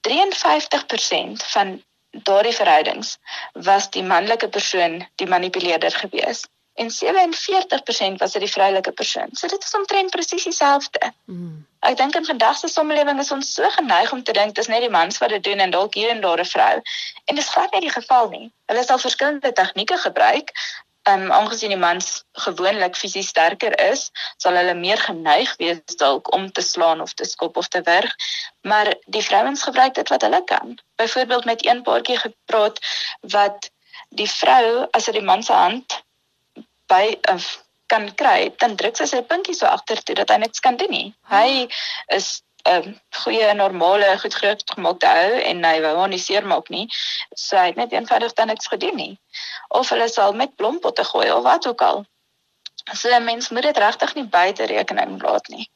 [0.10, 3.18] 53% van daardie verhoudings
[3.54, 6.48] was die manlike persoon die manipuleerder gewees
[6.80, 9.28] en 47% was dit die vroulike persoon.
[9.32, 11.12] So dit is omtrent presies dieselfde.
[11.26, 11.66] Mm.
[11.84, 14.86] Ek dink in vandag se samelewing is ons so geneig om te dink dis net
[14.86, 16.76] die mans wat dit doen en dalk hier en daar 'n vrou.
[17.26, 18.52] En dis glad nie die geval nie.
[18.72, 20.56] Hulle sal verskillende tegnieke gebruik
[21.10, 22.10] Ehm um, aangesien die mans
[22.46, 27.26] gewoonlik fisies sterker is, sal hulle meer geneig wees dalk om te slaan of te
[27.26, 28.14] skop of te werg,
[28.62, 30.78] maar die vrouens gebruik dit wat hulle kan.
[31.02, 32.78] Byvoorbeeld met een paartjie gepraat
[33.36, 33.72] wat
[34.22, 35.98] die vrou as sy die man se hand
[36.94, 37.50] by 'n uh,
[37.90, 40.94] kan kry, dan druk sy sy pinkie so agter toe dat hy niks kan doen
[40.94, 41.08] nie.
[41.32, 41.66] Hy
[42.14, 46.70] is 'n um, goeie normale goed groot gemaakte ou en hy wou hom nie seermaak
[46.70, 46.86] nie.
[47.36, 49.20] So hy het net eenvoudig dan niks gedoen nie.
[49.70, 52.06] Of hulle sal met blompotte gooi of wat ook al.
[52.94, 55.70] So 'n mens moet dit regtig nie buite rekening laat nie.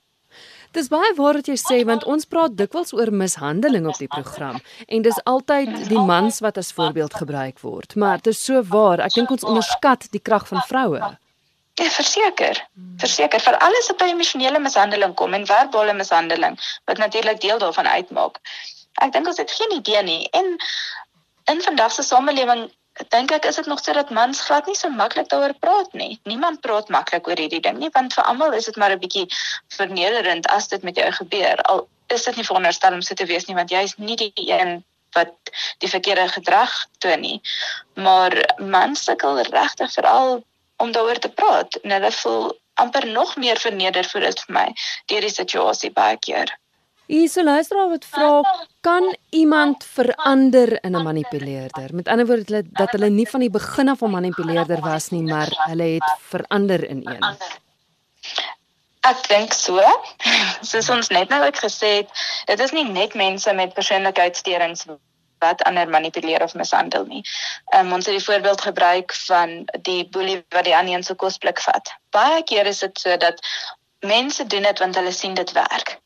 [0.74, 4.56] Dis baie waar wat jy sê want ons praat dikwels oor mishandeling op die program
[4.88, 7.96] en dis altyd die mans wat as voorbeeld gebruik word.
[7.96, 11.18] Maar dit is so waar, ek dink ons onderskat die krag van vroue.
[11.74, 12.68] Ja, verseker.
[12.74, 12.94] Hmm.
[13.02, 17.88] Verseker vir alles wat by emosionele mishandeling kom en verbale mishandeling wat natuurlik deel daarvan
[17.88, 18.38] uitmaak.
[19.02, 20.30] Ek dink ons het geen idee nie.
[20.38, 20.56] En
[21.50, 22.70] in vandag se samelewing
[23.10, 26.20] dink ek is dit nog so dat mans glad nie so maklik daaroor praat nie.
[26.30, 29.26] Niemand praat maklik oor hierdie ding nie want vir almal is dit maar 'n bietjie
[29.74, 31.62] vernederend as dit met jou gebeur.
[31.62, 34.34] Al is dit nie veronderstel om so te wees nie want jy is nie die
[34.36, 34.84] een
[35.14, 35.34] wat
[35.78, 37.42] die verkeerde gedrag toon nie.
[37.94, 40.44] Maar mans sukkel regtig veral
[40.78, 44.68] om daaroor te praat en hulle voel amper nog meer verneder vir dit vir my
[45.12, 46.52] deur die situasie baie keer.
[47.12, 48.30] Hierso luisteraar wat vra,
[48.82, 51.96] kan iemand verander in 'n manipuleerder?
[51.96, 55.50] Met ander woorde dat hulle nie van die begin af 'n manipuleerder was nie, maar
[55.52, 57.38] hulle het verander in een.
[59.02, 59.82] Ek dink so.
[60.70, 62.10] Soos ons net nou ook gesê het,
[62.46, 64.86] dit is nie net mense met persoonlikheidssteurings
[65.44, 67.24] wat ander manipuleer of mishandel nie.
[67.76, 71.92] Um, ons het die voorbeeld gebruik van die boelie wat die ander se kosblik vat.
[72.16, 73.44] Baie keer is dit so dat
[74.04, 76.00] mense doen dit want hulle sien dit werk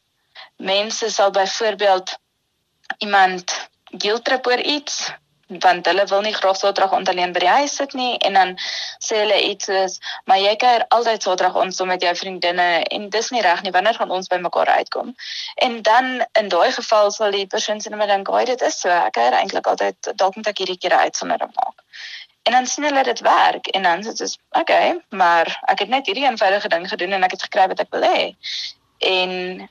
[0.57, 2.17] mense sal byvoorbeeld
[2.97, 5.13] iemand guilt trip oor iets
[5.47, 8.53] want hulle wil nie graag Saterdag ontaleen by die huis sit nie en dan
[9.03, 13.29] sê hulle iets soos maar jy kuier altyd Saterdag ons met jou vriendinne en dis
[13.31, 15.13] nie reg nie wanneer gaan ons by mekaar uitkom?
[15.55, 18.91] En dan in daai geval sal die persoon sê net dink hy dit is so
[18.91, 21.83] ek kuier eintlik altyd dalk moet ek hierdie keer uitsondering maak.
[22.43, 25.89] En dan sien hulle dit werk en dan sê dit is okay maar ek het
[25.95, 28.35] net hierdie eenvoudige ding gedoen en ek het gekry wat ek wil hê.
[28.99, 29.69] En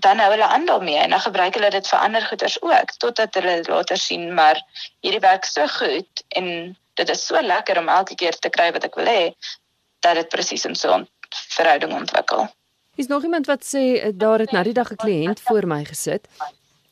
[0.00, 3.34] dan hou hulle aan daarmee en dan gebruik hulle dit vir ander goeders ook totdat
[3.34, 4.60] hulle later sien maar
[5.00, 8.84] hierdie werk so goed en dit is so lekker om elke keer te kry wat
[8.84, 9.32] ek wil hê
[10.04, 12.48] dat dit presies in so 'n verhouding ontwikkel.
[12.94, 15.84] Is nog iemand wat sê eh, daar het nou die dag 'n kliënt voor my
[15.84, 16.28] gesit.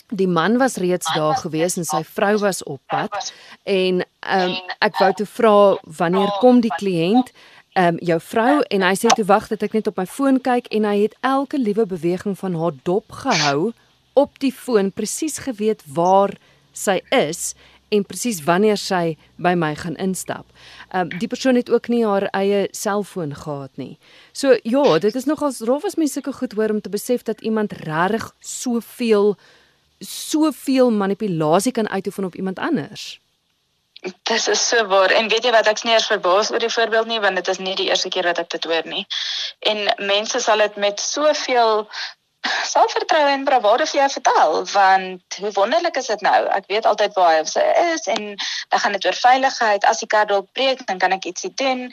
[0.09, 4.99] Die man was reeds daar gewees en sy vrou was op pad en um, ek
[4.99, 7.33] wou toe vra wanneer kom die kliënt?
[7.73, 10.41] Ehm um, jou vrou en hy sê toe wag dat ek net op my foon
[10.45, 13.73] kyk en hy het elke liewe beweging van haar dop gehou
[14.13, 16.35] op die foon presies geweet waar
[16.77, 17.55] sy is
[17.89, 20.45] en presies wanneer sy by my gaan instap.
[20.93, 23.99] Ehm um, die persoon het ook nie haar eie selfoon gehad nie.
[24.33, 27.41] So ja, dit is nogals rof as mense sulke goed hoor om te besef dat
[27.41, 29.37] iemand regtig soveel
[29.99, 33.21] soveel manipulasie kan uitoefen op iemand anders.
[34.03, 35.11] Dis is so waar.
[35.11, 37.75] En weet jy wat ek sneers verbaas oor die voorbeeld nie want dit is nie
[37.79, 39.05] die eerste keer wat ek dit hoor nie.
[39.71, 41.87] En mense sal dit met soveel
[42.67, 46.39] selfvertroue en bravade vir jou vertel want hoe wonderlik is dit nou?
[46.57, 47.63] Ek weet altyd waar hy sy
[47.93, 48.25] is en
[48.75, 49.87] dan gaan dit oor veiligheid.
[49.87, 51.85] As die kar dalk breek, dan kan ek ietsie doen.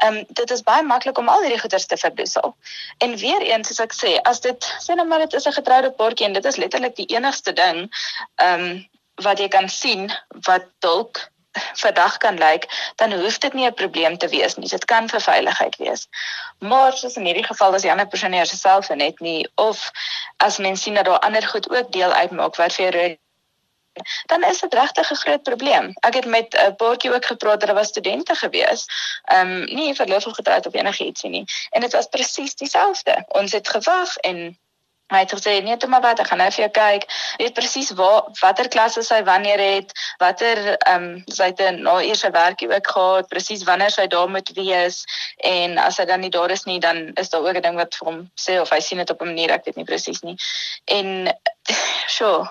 [0.00, 2.56] Ehm um, dit is baie maklik om al hierdie goeders te verdoesel.
[3.04, 5.92] En weer eens soos ek sê, as dit sê nou maar dit is 'n getroude
[6.00, 7.84] paartjie en dit is letterlik die enigste ding
[8.40, 8.88] ehm um,
[9.20, 10.08] wat jy kan sien
[10.48, 11.20] wat dalk
[11.74, 14.68] verdag kan lyk, dan hoef dit nie 'n probleem te wees nie.
[14.68, 16.08] Dit kan vir veiligheid wees.
[16.58, 19.90] Maar soos in hierdie geval as die ander persoon nie self net nie of
[20.36, 23.16] as mens sien dat daar ander goed ook deel uitmaak wat vir jou
[24.26, 25.92] dan is dit regtig 'n groot probleem.
[26.00, 28.86] Ek het met 'n paartjie ook gepraat, hulle was studente gewees.
[29.24, 31.44] Ehm um, nie verloof of getroud of enigiets nie.
[31.70, 33.24] En dit was presies dieselfde.
[33.28, 34.58] Ons het gewag en
[35.12, 37.06] Hy het gesê nee, toe maar wat, ek gaan nou vir jou kyk.
[37.40, 42.30] Weet presies waar watter klasse sy wanneer het, watter ehm um, sy 'n na eerste
[42.30, 45.04] werkie ook gehad, presies wanneer sy daar moet wees
[45.36, 47.94] en as hy dan nie daar is nie, dan is daar ook 'n ding wat
[47.94, 50.36] vir hom sê of hy sien dit op 'n manier ek weet nie presies nie.
[50.84, 51.38] En
[52.16, 52.48] sure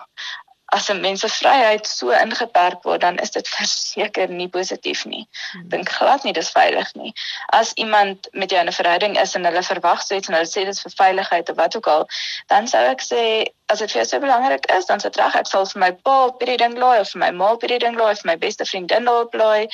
[0.72, 5.28] as 'n mens se vryheid so ingeperk word, dan is dit verseker nie positief nie.
[5.52, 5.70] Hmm.
[5.70, 7.14] Dink glad nie dis veilig nie.
[7.48, 10.48] As iemand met jou in 'n verhouding is en hulle verwag so iets en hulle
[10.48, 12.08] sê dit is vir veiligheid of wat ook al,
[12.48, 13.24] dan sou ek sê
[13.68, 16.26] as dit vir jou so belangrik is, dan sou reg ek sal vir my pa
[16.26, 18.38] op hierdie ding laai of vir my ma op hierdie ding laai of vir my
[18.38, 19.68] beste vriendin daarop laai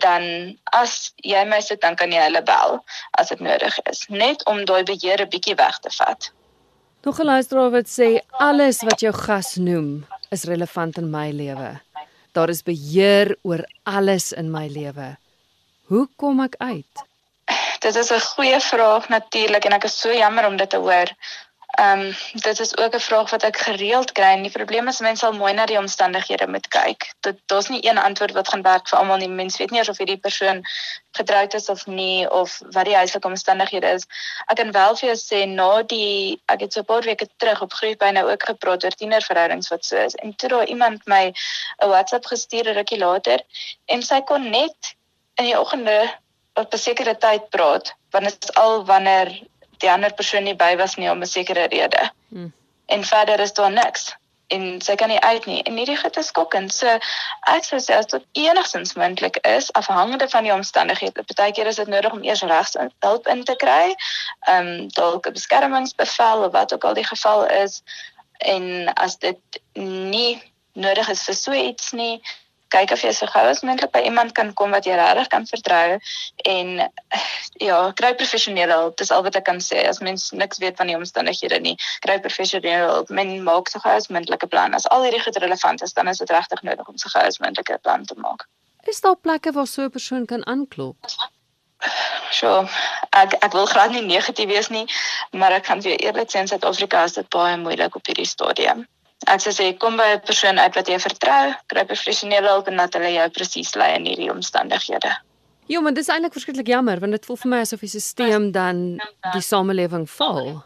[0.00, 2.78] dan as jy my sit dan kan jy hulle bel
[3.20, 6.32] as dit nodig is net om daai beheer 'n bietjie weg te vat.
[7.02, 11.80] Nog 'n luisteraar wat sê alles wat jou gas noem is relevant in my lewe.
[12.32, 15.16] Daar is beheer oor alles in my lewe.
[15.90, 16.94] Hoe kom ek uit?
[17.80, 21.08] Dit is 'n goeie vraag natuurlik en ek is so jammer om dit te hoor.
[21.72, 25.00] Ehm um, dit is ook 'n vraag wat ek gereeld kry en die probleem is
[25.00, 27.12] mense sal mooi na die omstandighede moet kyk.
[27.20, 29.28] Dit daar's nie een antwoord wat gaan werk vir almal nie.
[29.28, 30.62] Mense weet nie of hierdie persoon
[31.10, 34.06] getroud is of nie of wat die huislike omstandighede is.
[34.46, 37.62] Ek kan wel vir jou sê na die ek het so 'n paar weke terug
[37.62, 40.14] op groepie nou ook gepraat oor tienerverhoudings wat so is.
[40.14, 41.32] En toe daar iemand my
[41.82, 43.40] 'n WhatsApp gestuur rukkie later
[43.86, 44.94] en sy kon net
[45.34, 46.12] in die oggende
[46.54, 49.40] op 'n sekere tyd praat want dit is al wanneer
[49.82, 52.10] die ander persoon nie by was nie om 'n sekere rede.
[52.28, 52.52] Hmm.
[52.86, 54.12] En verder is daar niks
[54.52, 55.62] en sy kan nie uit nie.
[55.62, 56.72] En hierdie goed is skokkend.
[56.74, 56.98] So
[57.50, 61.24] ek sou sê as dit enigstens moontlik is, afhangende van die omstandighede.
[61.28, 63.94] Partykeer is dit nodig om eers regs hulp in te kry.
[64.48, 67.82] Ehm um, dalk 'n beskermingsbevel of wat ook al die geval is.
[68.38, 70.42] En as dit nie
[70.72, 72.20] nodig is vir so iets nie,
[72.72, 75.46] kyk of jy so gou as moontlik by iemand kan kom wat jy regtig kan
[75.50, 75.98] vertrou
[76.52, 76.70] en
[77.60, 78.96] ja, kry professionele hulp.
[79.00, 79.84] Dis al wat ek kan sê.
[79.88, 83.12] As mens niks weet van die omstandighede nie, kry professionele hulp.
[83.12, 84.74] Men maak so gou as moontlik 'n plan.
[84.74, 87.38] As al hierdie goed relevant is, dan is dit regtig nodig om so gou as
[87.38, 88.48] moontlik 'n plan te maak.
[88.84, 90.96] Is daar plekke waar so 'n persoon kan aanklop?
[92.30, 92.68] So,
[93.10, 94.86] ek ek wil glad nie negatief wees nie,
[95.30, 98.86] maar ek kan vir eerlik sê in Suid-Afrika is dit baie moeilik op hierdie stadium.
[99.30, 102.76] Ek sê sê kom by 'n persoon uit wat jy vertrou, kry professionele hulp en
[102.76, 105.12] dat hulle jou presies lei in hierdie omstandighede.
[105.66, 108.50] Ja, maar dit is eintlik verskriklik jammer want dit voel vir my asof die stelsel
[108.52, 109.00] dan
[109.32, 110.64] die samelewing val.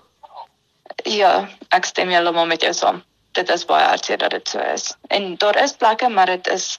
[1.04, 3.02] Ja, ek stem heeltemal met jou saam.
[3.36, 4.94] Dit is baie hartseer dat dit so is.
[5.12, 6.78] En daar is plekke, maar dit is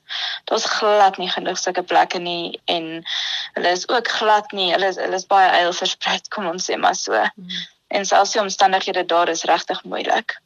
[0.49, 3.03] daar's glad nie genoeg sulke plekke nie en
[3.53, 4.71] hulle is ook glad nie.
[4.73, 7.13] Hulle is hulle is baie eil versprei, kom ons sê maar so.
[7.13, 7.63] Hmm.
[7.88, 10.39] En selfs die omstandighede daar is regtig moeilik.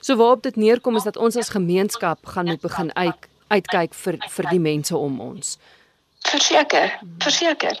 [0.00, 4.16] So waarop dit neerkom is dat ons as gemeenskap gaan moet begin uit uitkyk vir
[4.28, 5.58] vir die mense om ons.
[6.26, 7.78] Verseker, verseker.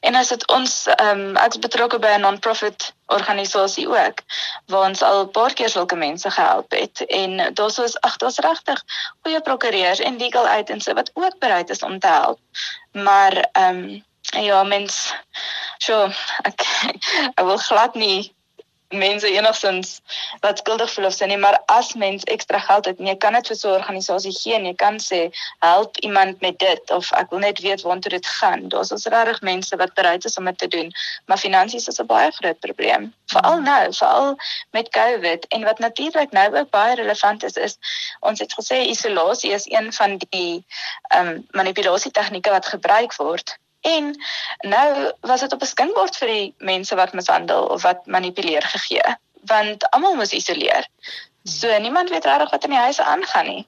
[0.00, 4.22] En as dit ons ehm um, ek's betrokke by 'n non-profit organisasie ook
[4.66, 8.38] waar ons al 'n paar keer sulke mense gehelp het en daar's so ag daar's
[8.38, 8.82] regtig
[9.22, 12.38] goeie prokureurs en legal aid en so wat ook bereid is om te help.
[12.92, 14.04] Maar ehm um,
[14.44, 15.14] ja, mens
[15.78, 16.08] so
[16.42, 16.60] ek
[17.38, 18.34] ek wil glad nie
[18.90, 20.00] mense enigstens
[20.40, 23.36] wat skuldig voel of sê nie, maar as mens ekstra geld het en jy kan
[23.38, 25.20] dit vir so 'n organisasie gee en jy kan sê
[25.58, 28.68] help iemand met dit of ek wil net weet waartoe dit gaan.
[28.68, 30.92] Daar's ons regtig mense wat bereid is om dit te doen,
[31.26, 33.14] maar finansies is 'n baie groot probleem.
[33.26, 33.64] Veral hmm.
[33.64, 34.36] nou, veral
[34.70, 37.78] met COVID en wat natuurlik nou ook baie relevant is is
[38.20, 40.64] ons het gesê isolasie is een van die
[41.08, 44.20] ehm um, manipulasie tegnieke wat gebruik word En
[44.58, 49.16] nou was dit op 'n skinkbord vir die mense wat mishandel of wat manipuleer gegee,
[49.40, 50.88] want almal moes isoleer.
[51.42, 53.66] So niemand weet regtig wat in die huise aangaan nie.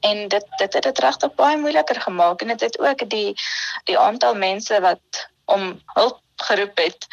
[0.00, 3.34] En dit dit het dit regtig baie moeiliker gemaak en dit het ook die
[3.84, 7.06] die aantal mense wat om hulp geroep het,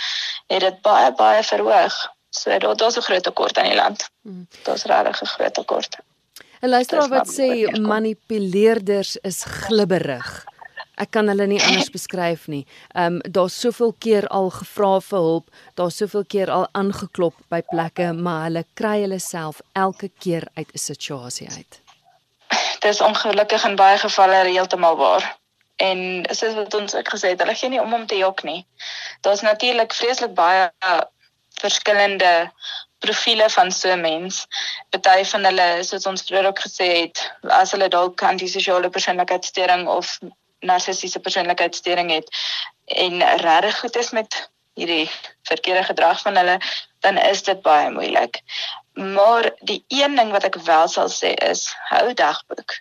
[0.47, 2.13] het dit baie baie verhoog.
[2.29, 4.09] So daar daar's 'n groot tekort in die land.
[4.21, 4.47] Hmm.
[4.63, 5.97] Daar's regtig 'n groot tekort.
[6.61, 10.45] 'n Luisteraar wat sê manipuleerders is glibberig.
[11.01, 12.65] Ek kan hulle nie anders beskryf nie.
[12.93, 17.61] Ehm um, daar's soveel keer al gevra vir hulp, daar's soveel keer al aangeklop by
[17.71, 21.81] plekke, maar hulle kry hulle self elke keer uit 'n situasie uit.
[22.79, 25.37] Dit is ongelukkig in baie gevalle heeltemal waar.
[25.75, 28.65] En soos wat ons ook gesê het, hulle gee nie om om te jok nie.
[29.21, 30.71] Daar's natuurlik vreeslik baie
[31.59, 32.51] verskillende
[32.99, 34.47] profile van so 'n mens.
[34.89, 40.19] Party van hulle, soos ons vroeër ook gesê het, as hulle dalk antisosiale persoonlikheidsstoring of
[40.65, 42.29] narcissiese persoonlikheidsstoring het
[42.85, 45.09] en regtig goed is met hierdie
[45.47, 46.59] verkeerde gedrag van hulle,
[46.99, 48.41] dan is dit baie moeilik.
[48.93, 52.79] Maar die een ding wat ek wel sal sê is hou dagboek.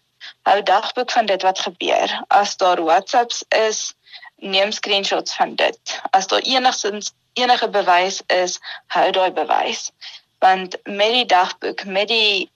[0.48, 2.14] Hou dagboek van dit wat gebeur.
[2.28, 3.94] As daar WhatsApps is,
[4.36, 6.00] neem screenshots van dit.
[6.10, 9.90] As daar enigstens enige bewys is, hou daai bewys.
[10.38, 12.50] Want met die dagboek, met die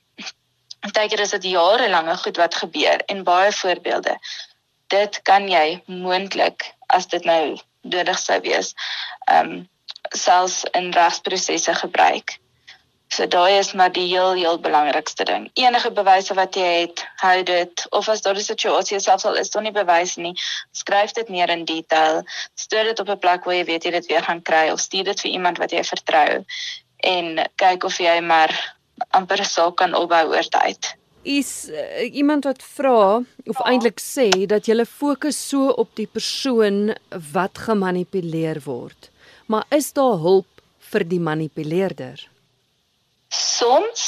[0.92, 4.18] dit is dit jare lange goed wat gebeur en baie voorbeelde
[4.88, 8.74] dit kan jy moontlik as dit nou nodig sou wees,
[9.26, 9.66] ehm um,
[10.16, 12.38] selfs in regsprosesse gebruik.
[13.12, 15.50] So daai is maar die heel heel belangrikste ding.
[15.54, 19.50] Enige bewyse wat jy het, hou dit of as daar 'n situasie selfs al is
[19.50, 20.34] daar nie bewyse nie,
[20.72, 22.22] skryf dit neer in detail.
[22.54, 25.04] Stuur dit op 'n plek waar jy weet jy dit weer gaan kry of stuur
[25.04, 26.44] dit vir iemand wat jy vertrou
[26.96, 28.76] en kyk of jy maar
[29.10, 30.96] amper 'n saak kan opbou oor tyd
[31.28, 36.94] is uh, iemand wat vra of eintlik sê dat jy fokus so op die persoon
[37.32, 39.10] wat gemanipuleer word.
[39.46, 42.22] Maar is daar hulp vir die manipuleerder?
[43.28, 44.04] Soms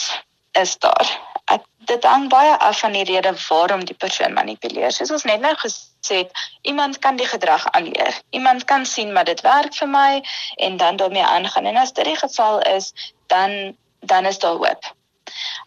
[0.53, 1.09] is daar.
[1.53, 4.93] Ek, dit hang baie af van die rede waarom die persoon manipuleer.
[4.93, 8.17] Soos ons net nou gesê het, iemand kan die gedrag aanleer.
[8.31, 10.23] Iemand kan sien maar dit werk vir my
[10.57, 11.69] en dan daarmee aangaan.
[11.69, 12.95] En as dit die geval is,
[13.29, 14.95] dan dan is daar hoop.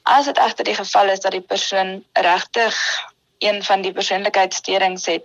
[0.04, 2.76] As dit egter die geval is dat die persoon regtig
[3.38, 5.24] een van die persoonlikheidssteurings het,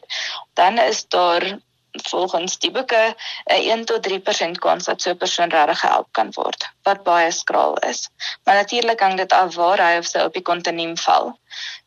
[0.54, 1.58] dan is daar
[1.92, 3.14] volgens die boeke
[3.44, 7.30] 'n 1 tot 3% kans dat so 'n persoon regtig gehelp kan word, wat baie
[7.30, 8.08] skraal is.
[8.44, 11.38] Maar natuurlik hang dit af waar hy of sy op die kontinuum val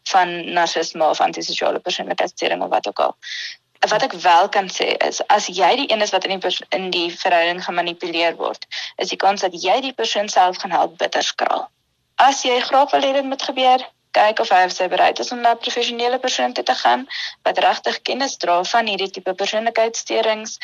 [0.04, 3.16] van narcissisme of antisosiale persoonlikheidssteuring of wat ook al.
[3.80, 6.90] Wat ek wel kan sê is as jy die een is wat in die in
[6.90, 8.66] die verhouding gemanipuleer word,
[8.96, 11.70] is die kans dat jy die persoon self gaan help bitter skraal.
[12.22, 13.82] As jy graag wil hê dit moet gebeur,
[14.14, 17.08] kyk of hy of sy bereid is om na 'n professionele persoon te gaan
[17.48, 20.58] wat regtig kennis dra van hierdie tipe persoonlikheidssteurings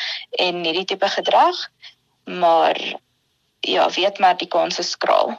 [0.44, 1.56] en hierdie tipe gedrag.
[2.24, 2.76] Maar
[3.60, 5.38] ja, weet maar die kans is skraal.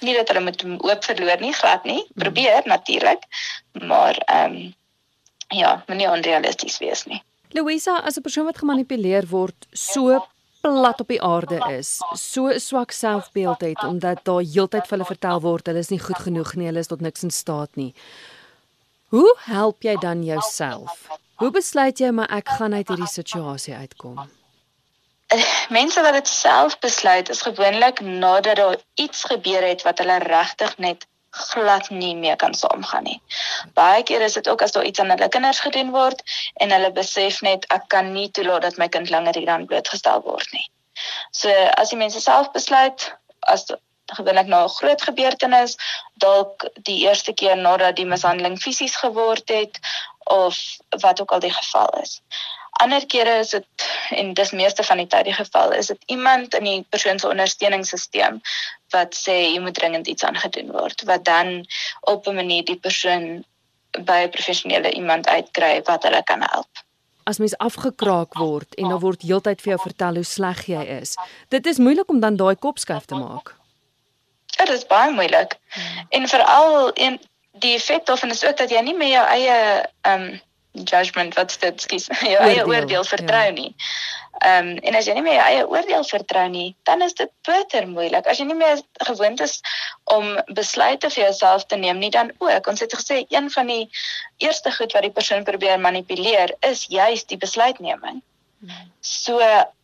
[0.00, 2.02] Nie dat hulle moet oop verloor nie, glad nie.
[2.02, 2.22] Hmm.
[2.22, 3.22] Probeer natuurlik,
[3.72, 4.74] maar ehm um,
[5.48, 7.22] ja, moenie onrealisties wees nie.
[7.54, 10.26] Louisa, as 'n persoon wat gemanipuleer word, so
[10.64, 15.12] plat op die aarde is, so 'n swak selfbeeld het omdat daar heeltyd vir hulle
[15.14, 17.94] vertel word hulle is nie goed genoeg nie, hulle is tot niks in staat nie.
[19.08, 24.18] Hoe help jy dan jouself Hoe besluit jy maar ek gaan uit hierdie situasie uitkom?
[25.68, 30.76] mense wat dit self besluit is gewoonlik nadat daar iets gebeur het wat hulle regtig
[30.78, 33.20] net glad nie meer kan saamgaan nie.
[33.74, 36.22] Baie keer is dit ook as daar iets aan hulle kinders gedoen word
[36.62, 40.52] en hulle besef net ek kan nie toelaat dat my kind langer hieraan blootgestel word
[40.52, 40.66] nie.
[41.30, 43.10] So as die mense self besluit
[43.40, 43.66] as
[44.12, 45.76] gewoonlik na 'n groot gebeurtenis,
[46.14, 49.78] dalk die eerste keer nadat die mishandeling fisies geword het
[50.24, 50.58] of
[51.00, 52.20] wat ook al die geval is.
[52.82, 56.54] Ander kere is dit en dis meeste van die tyd die geval is dit iemand
[56.54, 58.40] in die persoon se ondersteuningssisteem
[58.94, 61.66] wat sê jy moet dringend iets aangedoen word wat dan
[62.00, 63.44] op 'n manier die persoon
[64.02, 66.68] by 'n professionele iemand uitkry wat hulle kan help.
[67.24, 71.14] As mens afgekraak word en dan word heeltyd vir jou vertel hoe sleg jy is.
[71.48, 73.54] Dit is moeilik om dan daai kopskuif te maak.
[74.56, 75.56] Dit is baie moeilik.
[75.68, 76.06] Hmm.
[76.08, 77.20] En veral in
[77.52, 80.40] die effek daarvan is ook dat jy nie meer jou eie ehm um,
[80.74, 83.50] judgment wat dit skies jou oordeel, eie oordeel vertrou ja.
[83.50, 83.74] nie.
[84.44, 87.30] Ehm um, en as jy nie meer jou eie oordeel vertrou nie, dan is dit
[87.46, 88.26] bitter moeilik.
[88.26, 89.60] As jy nie meer gewoond is
[90.10, 92.66] om besluite vir jouself te neem nie, dan ook.
[92.66, 93.88] Ons het gesê een van die
[94.42, 98.22] eerste goed wat die persoon probeer manipuleer is juis die besluitneming.
[99.04, 99.38] So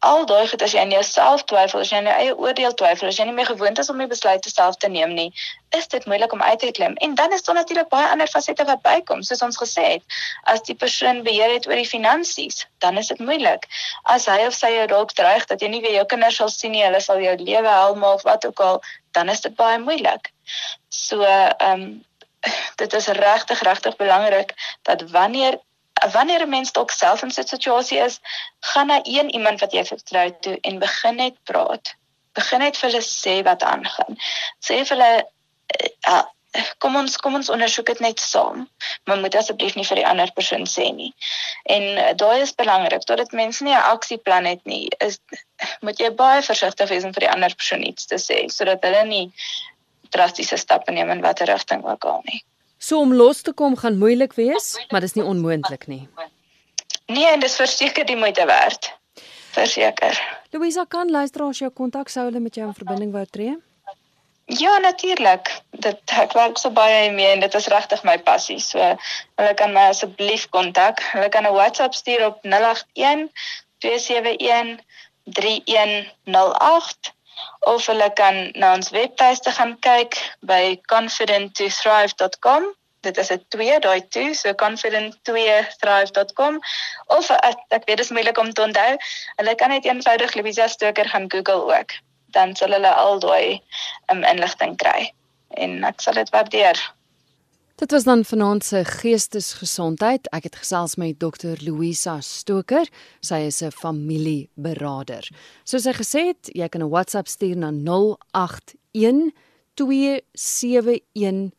[0.08, 3.10] al daai goed as jy aan jouself twyfel, as jy aan jou eie oordeel twyfel,
[3.10, 5.26] as jy nie meer gewoond is om die besluite self te neem nie,
[5.76, 6.96] is dit moeilik om uit te klim.
[7.04, 10.18] En dan is daar natuurlik baie ander fasette wat bykom, soos ons gesê het.
[10.48, 13.68] As die persoon beheer het oor die finansies, dan is dit moeilik.
[14.16, 16.72] As hy of sy jou dalk dreig dat jy nie weer jou kinders sal sien
[16.72, 18.80] nie, hulle sal jou lewe hel maak wat ook al,
[19.16, 20.32] dan is dit baie moeilik.
[20.88, 21.90] So ehm um,
[22.80, 24.54] dit is regtig regtig belangrik
[24.88, 25.58] dat wanneer
[26.12, 28.20] wanneer 'n mens dalk self in so 'n situasie is,
[28.60, 31.94] gaan na een iemand wat jy vertrou toe en begin net praat.
[32.32, 34.16] Begin net vir hulle sê wat aangaan.
[34.60, 35.24] Sê vir hulle
[36.08, 36.22] uh,
[36.78, 38.68] kom ons kom ons ondersoek dit net saam.
[39.04, 41.14] Maar moet asseblief nie vir die ander persoon sê nie.
[41.62, 43.04] En uh, daai is belangrik.
[43.06, 45.18] Totdat mense nie 'n aksieplan het nie, is
[45.80, 49.04] moet jy baie versigtig wees om vir die ander persoon iets te sê sodat hulle
[49.04, 49.32] nie
[50.10, 52.42] drastiese stappe neem in watter rigting ook al nie.
[52.80, 56.08] So om los te kom gaan moeilik wees, maar dis nie onmoontlik nie.
[57.12, 58.88] Nee, en dis verseker die moeite werd.
[59.52, 60.16] Verseker.
[60.54, 63.58] Louisa kan luisteraars jou kontak sou hulle met jou in verbinding wou tree?
[64.44, 65.50] Ja, natuurlik.
[65.84, 68.58] Dit ek werk so baie mee en dit is regtig my passie.
[68.64, 71.04] So hulle kan my asseblief kontak.
[71.12, 73.28] Hulle kan 'n WhatsApp stuur op 081
[73.84, 74.80] 271
[75.36, 77.12] 3108
[77.60, 82.62] of hulle kan na ons webtuiste gaan kyk by confident2thrive.com.
[83.00, 86.60] Dit is 'n 2 daai 2 so confident2thrive.com
[87.06, 88.96] of ek, ek weet dit is moeilik om te onthou.
[89.36, 91.90] Hulle kan net eenvoudig Louisa Stoker gaan Google ook.
[92.26, 93.62] Dan sal hulle al daai
[94.12, 95.12] um, inligting kry
[95.50, 96.78] en ek sal dit waardeer.
[97.80, 100.28] Dit was dan vanaand se geestesgesondheid.
[100.36, 101.56] Ek het gesels met Dr.
[101.64, 102.84] Louisa Stoker.
[103.24, 105.28] Sy is 'n familieberader.
[105.64, 109.32] Soos sy gesê het, jy kan 'n WhatsApp stuur na 081
[109.74, 111.50] 271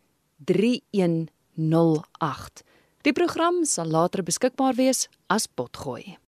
[0.45, 2.63] 3108.
[3.01, 6.20] Die program sal later beskikbaar wees as potgooi.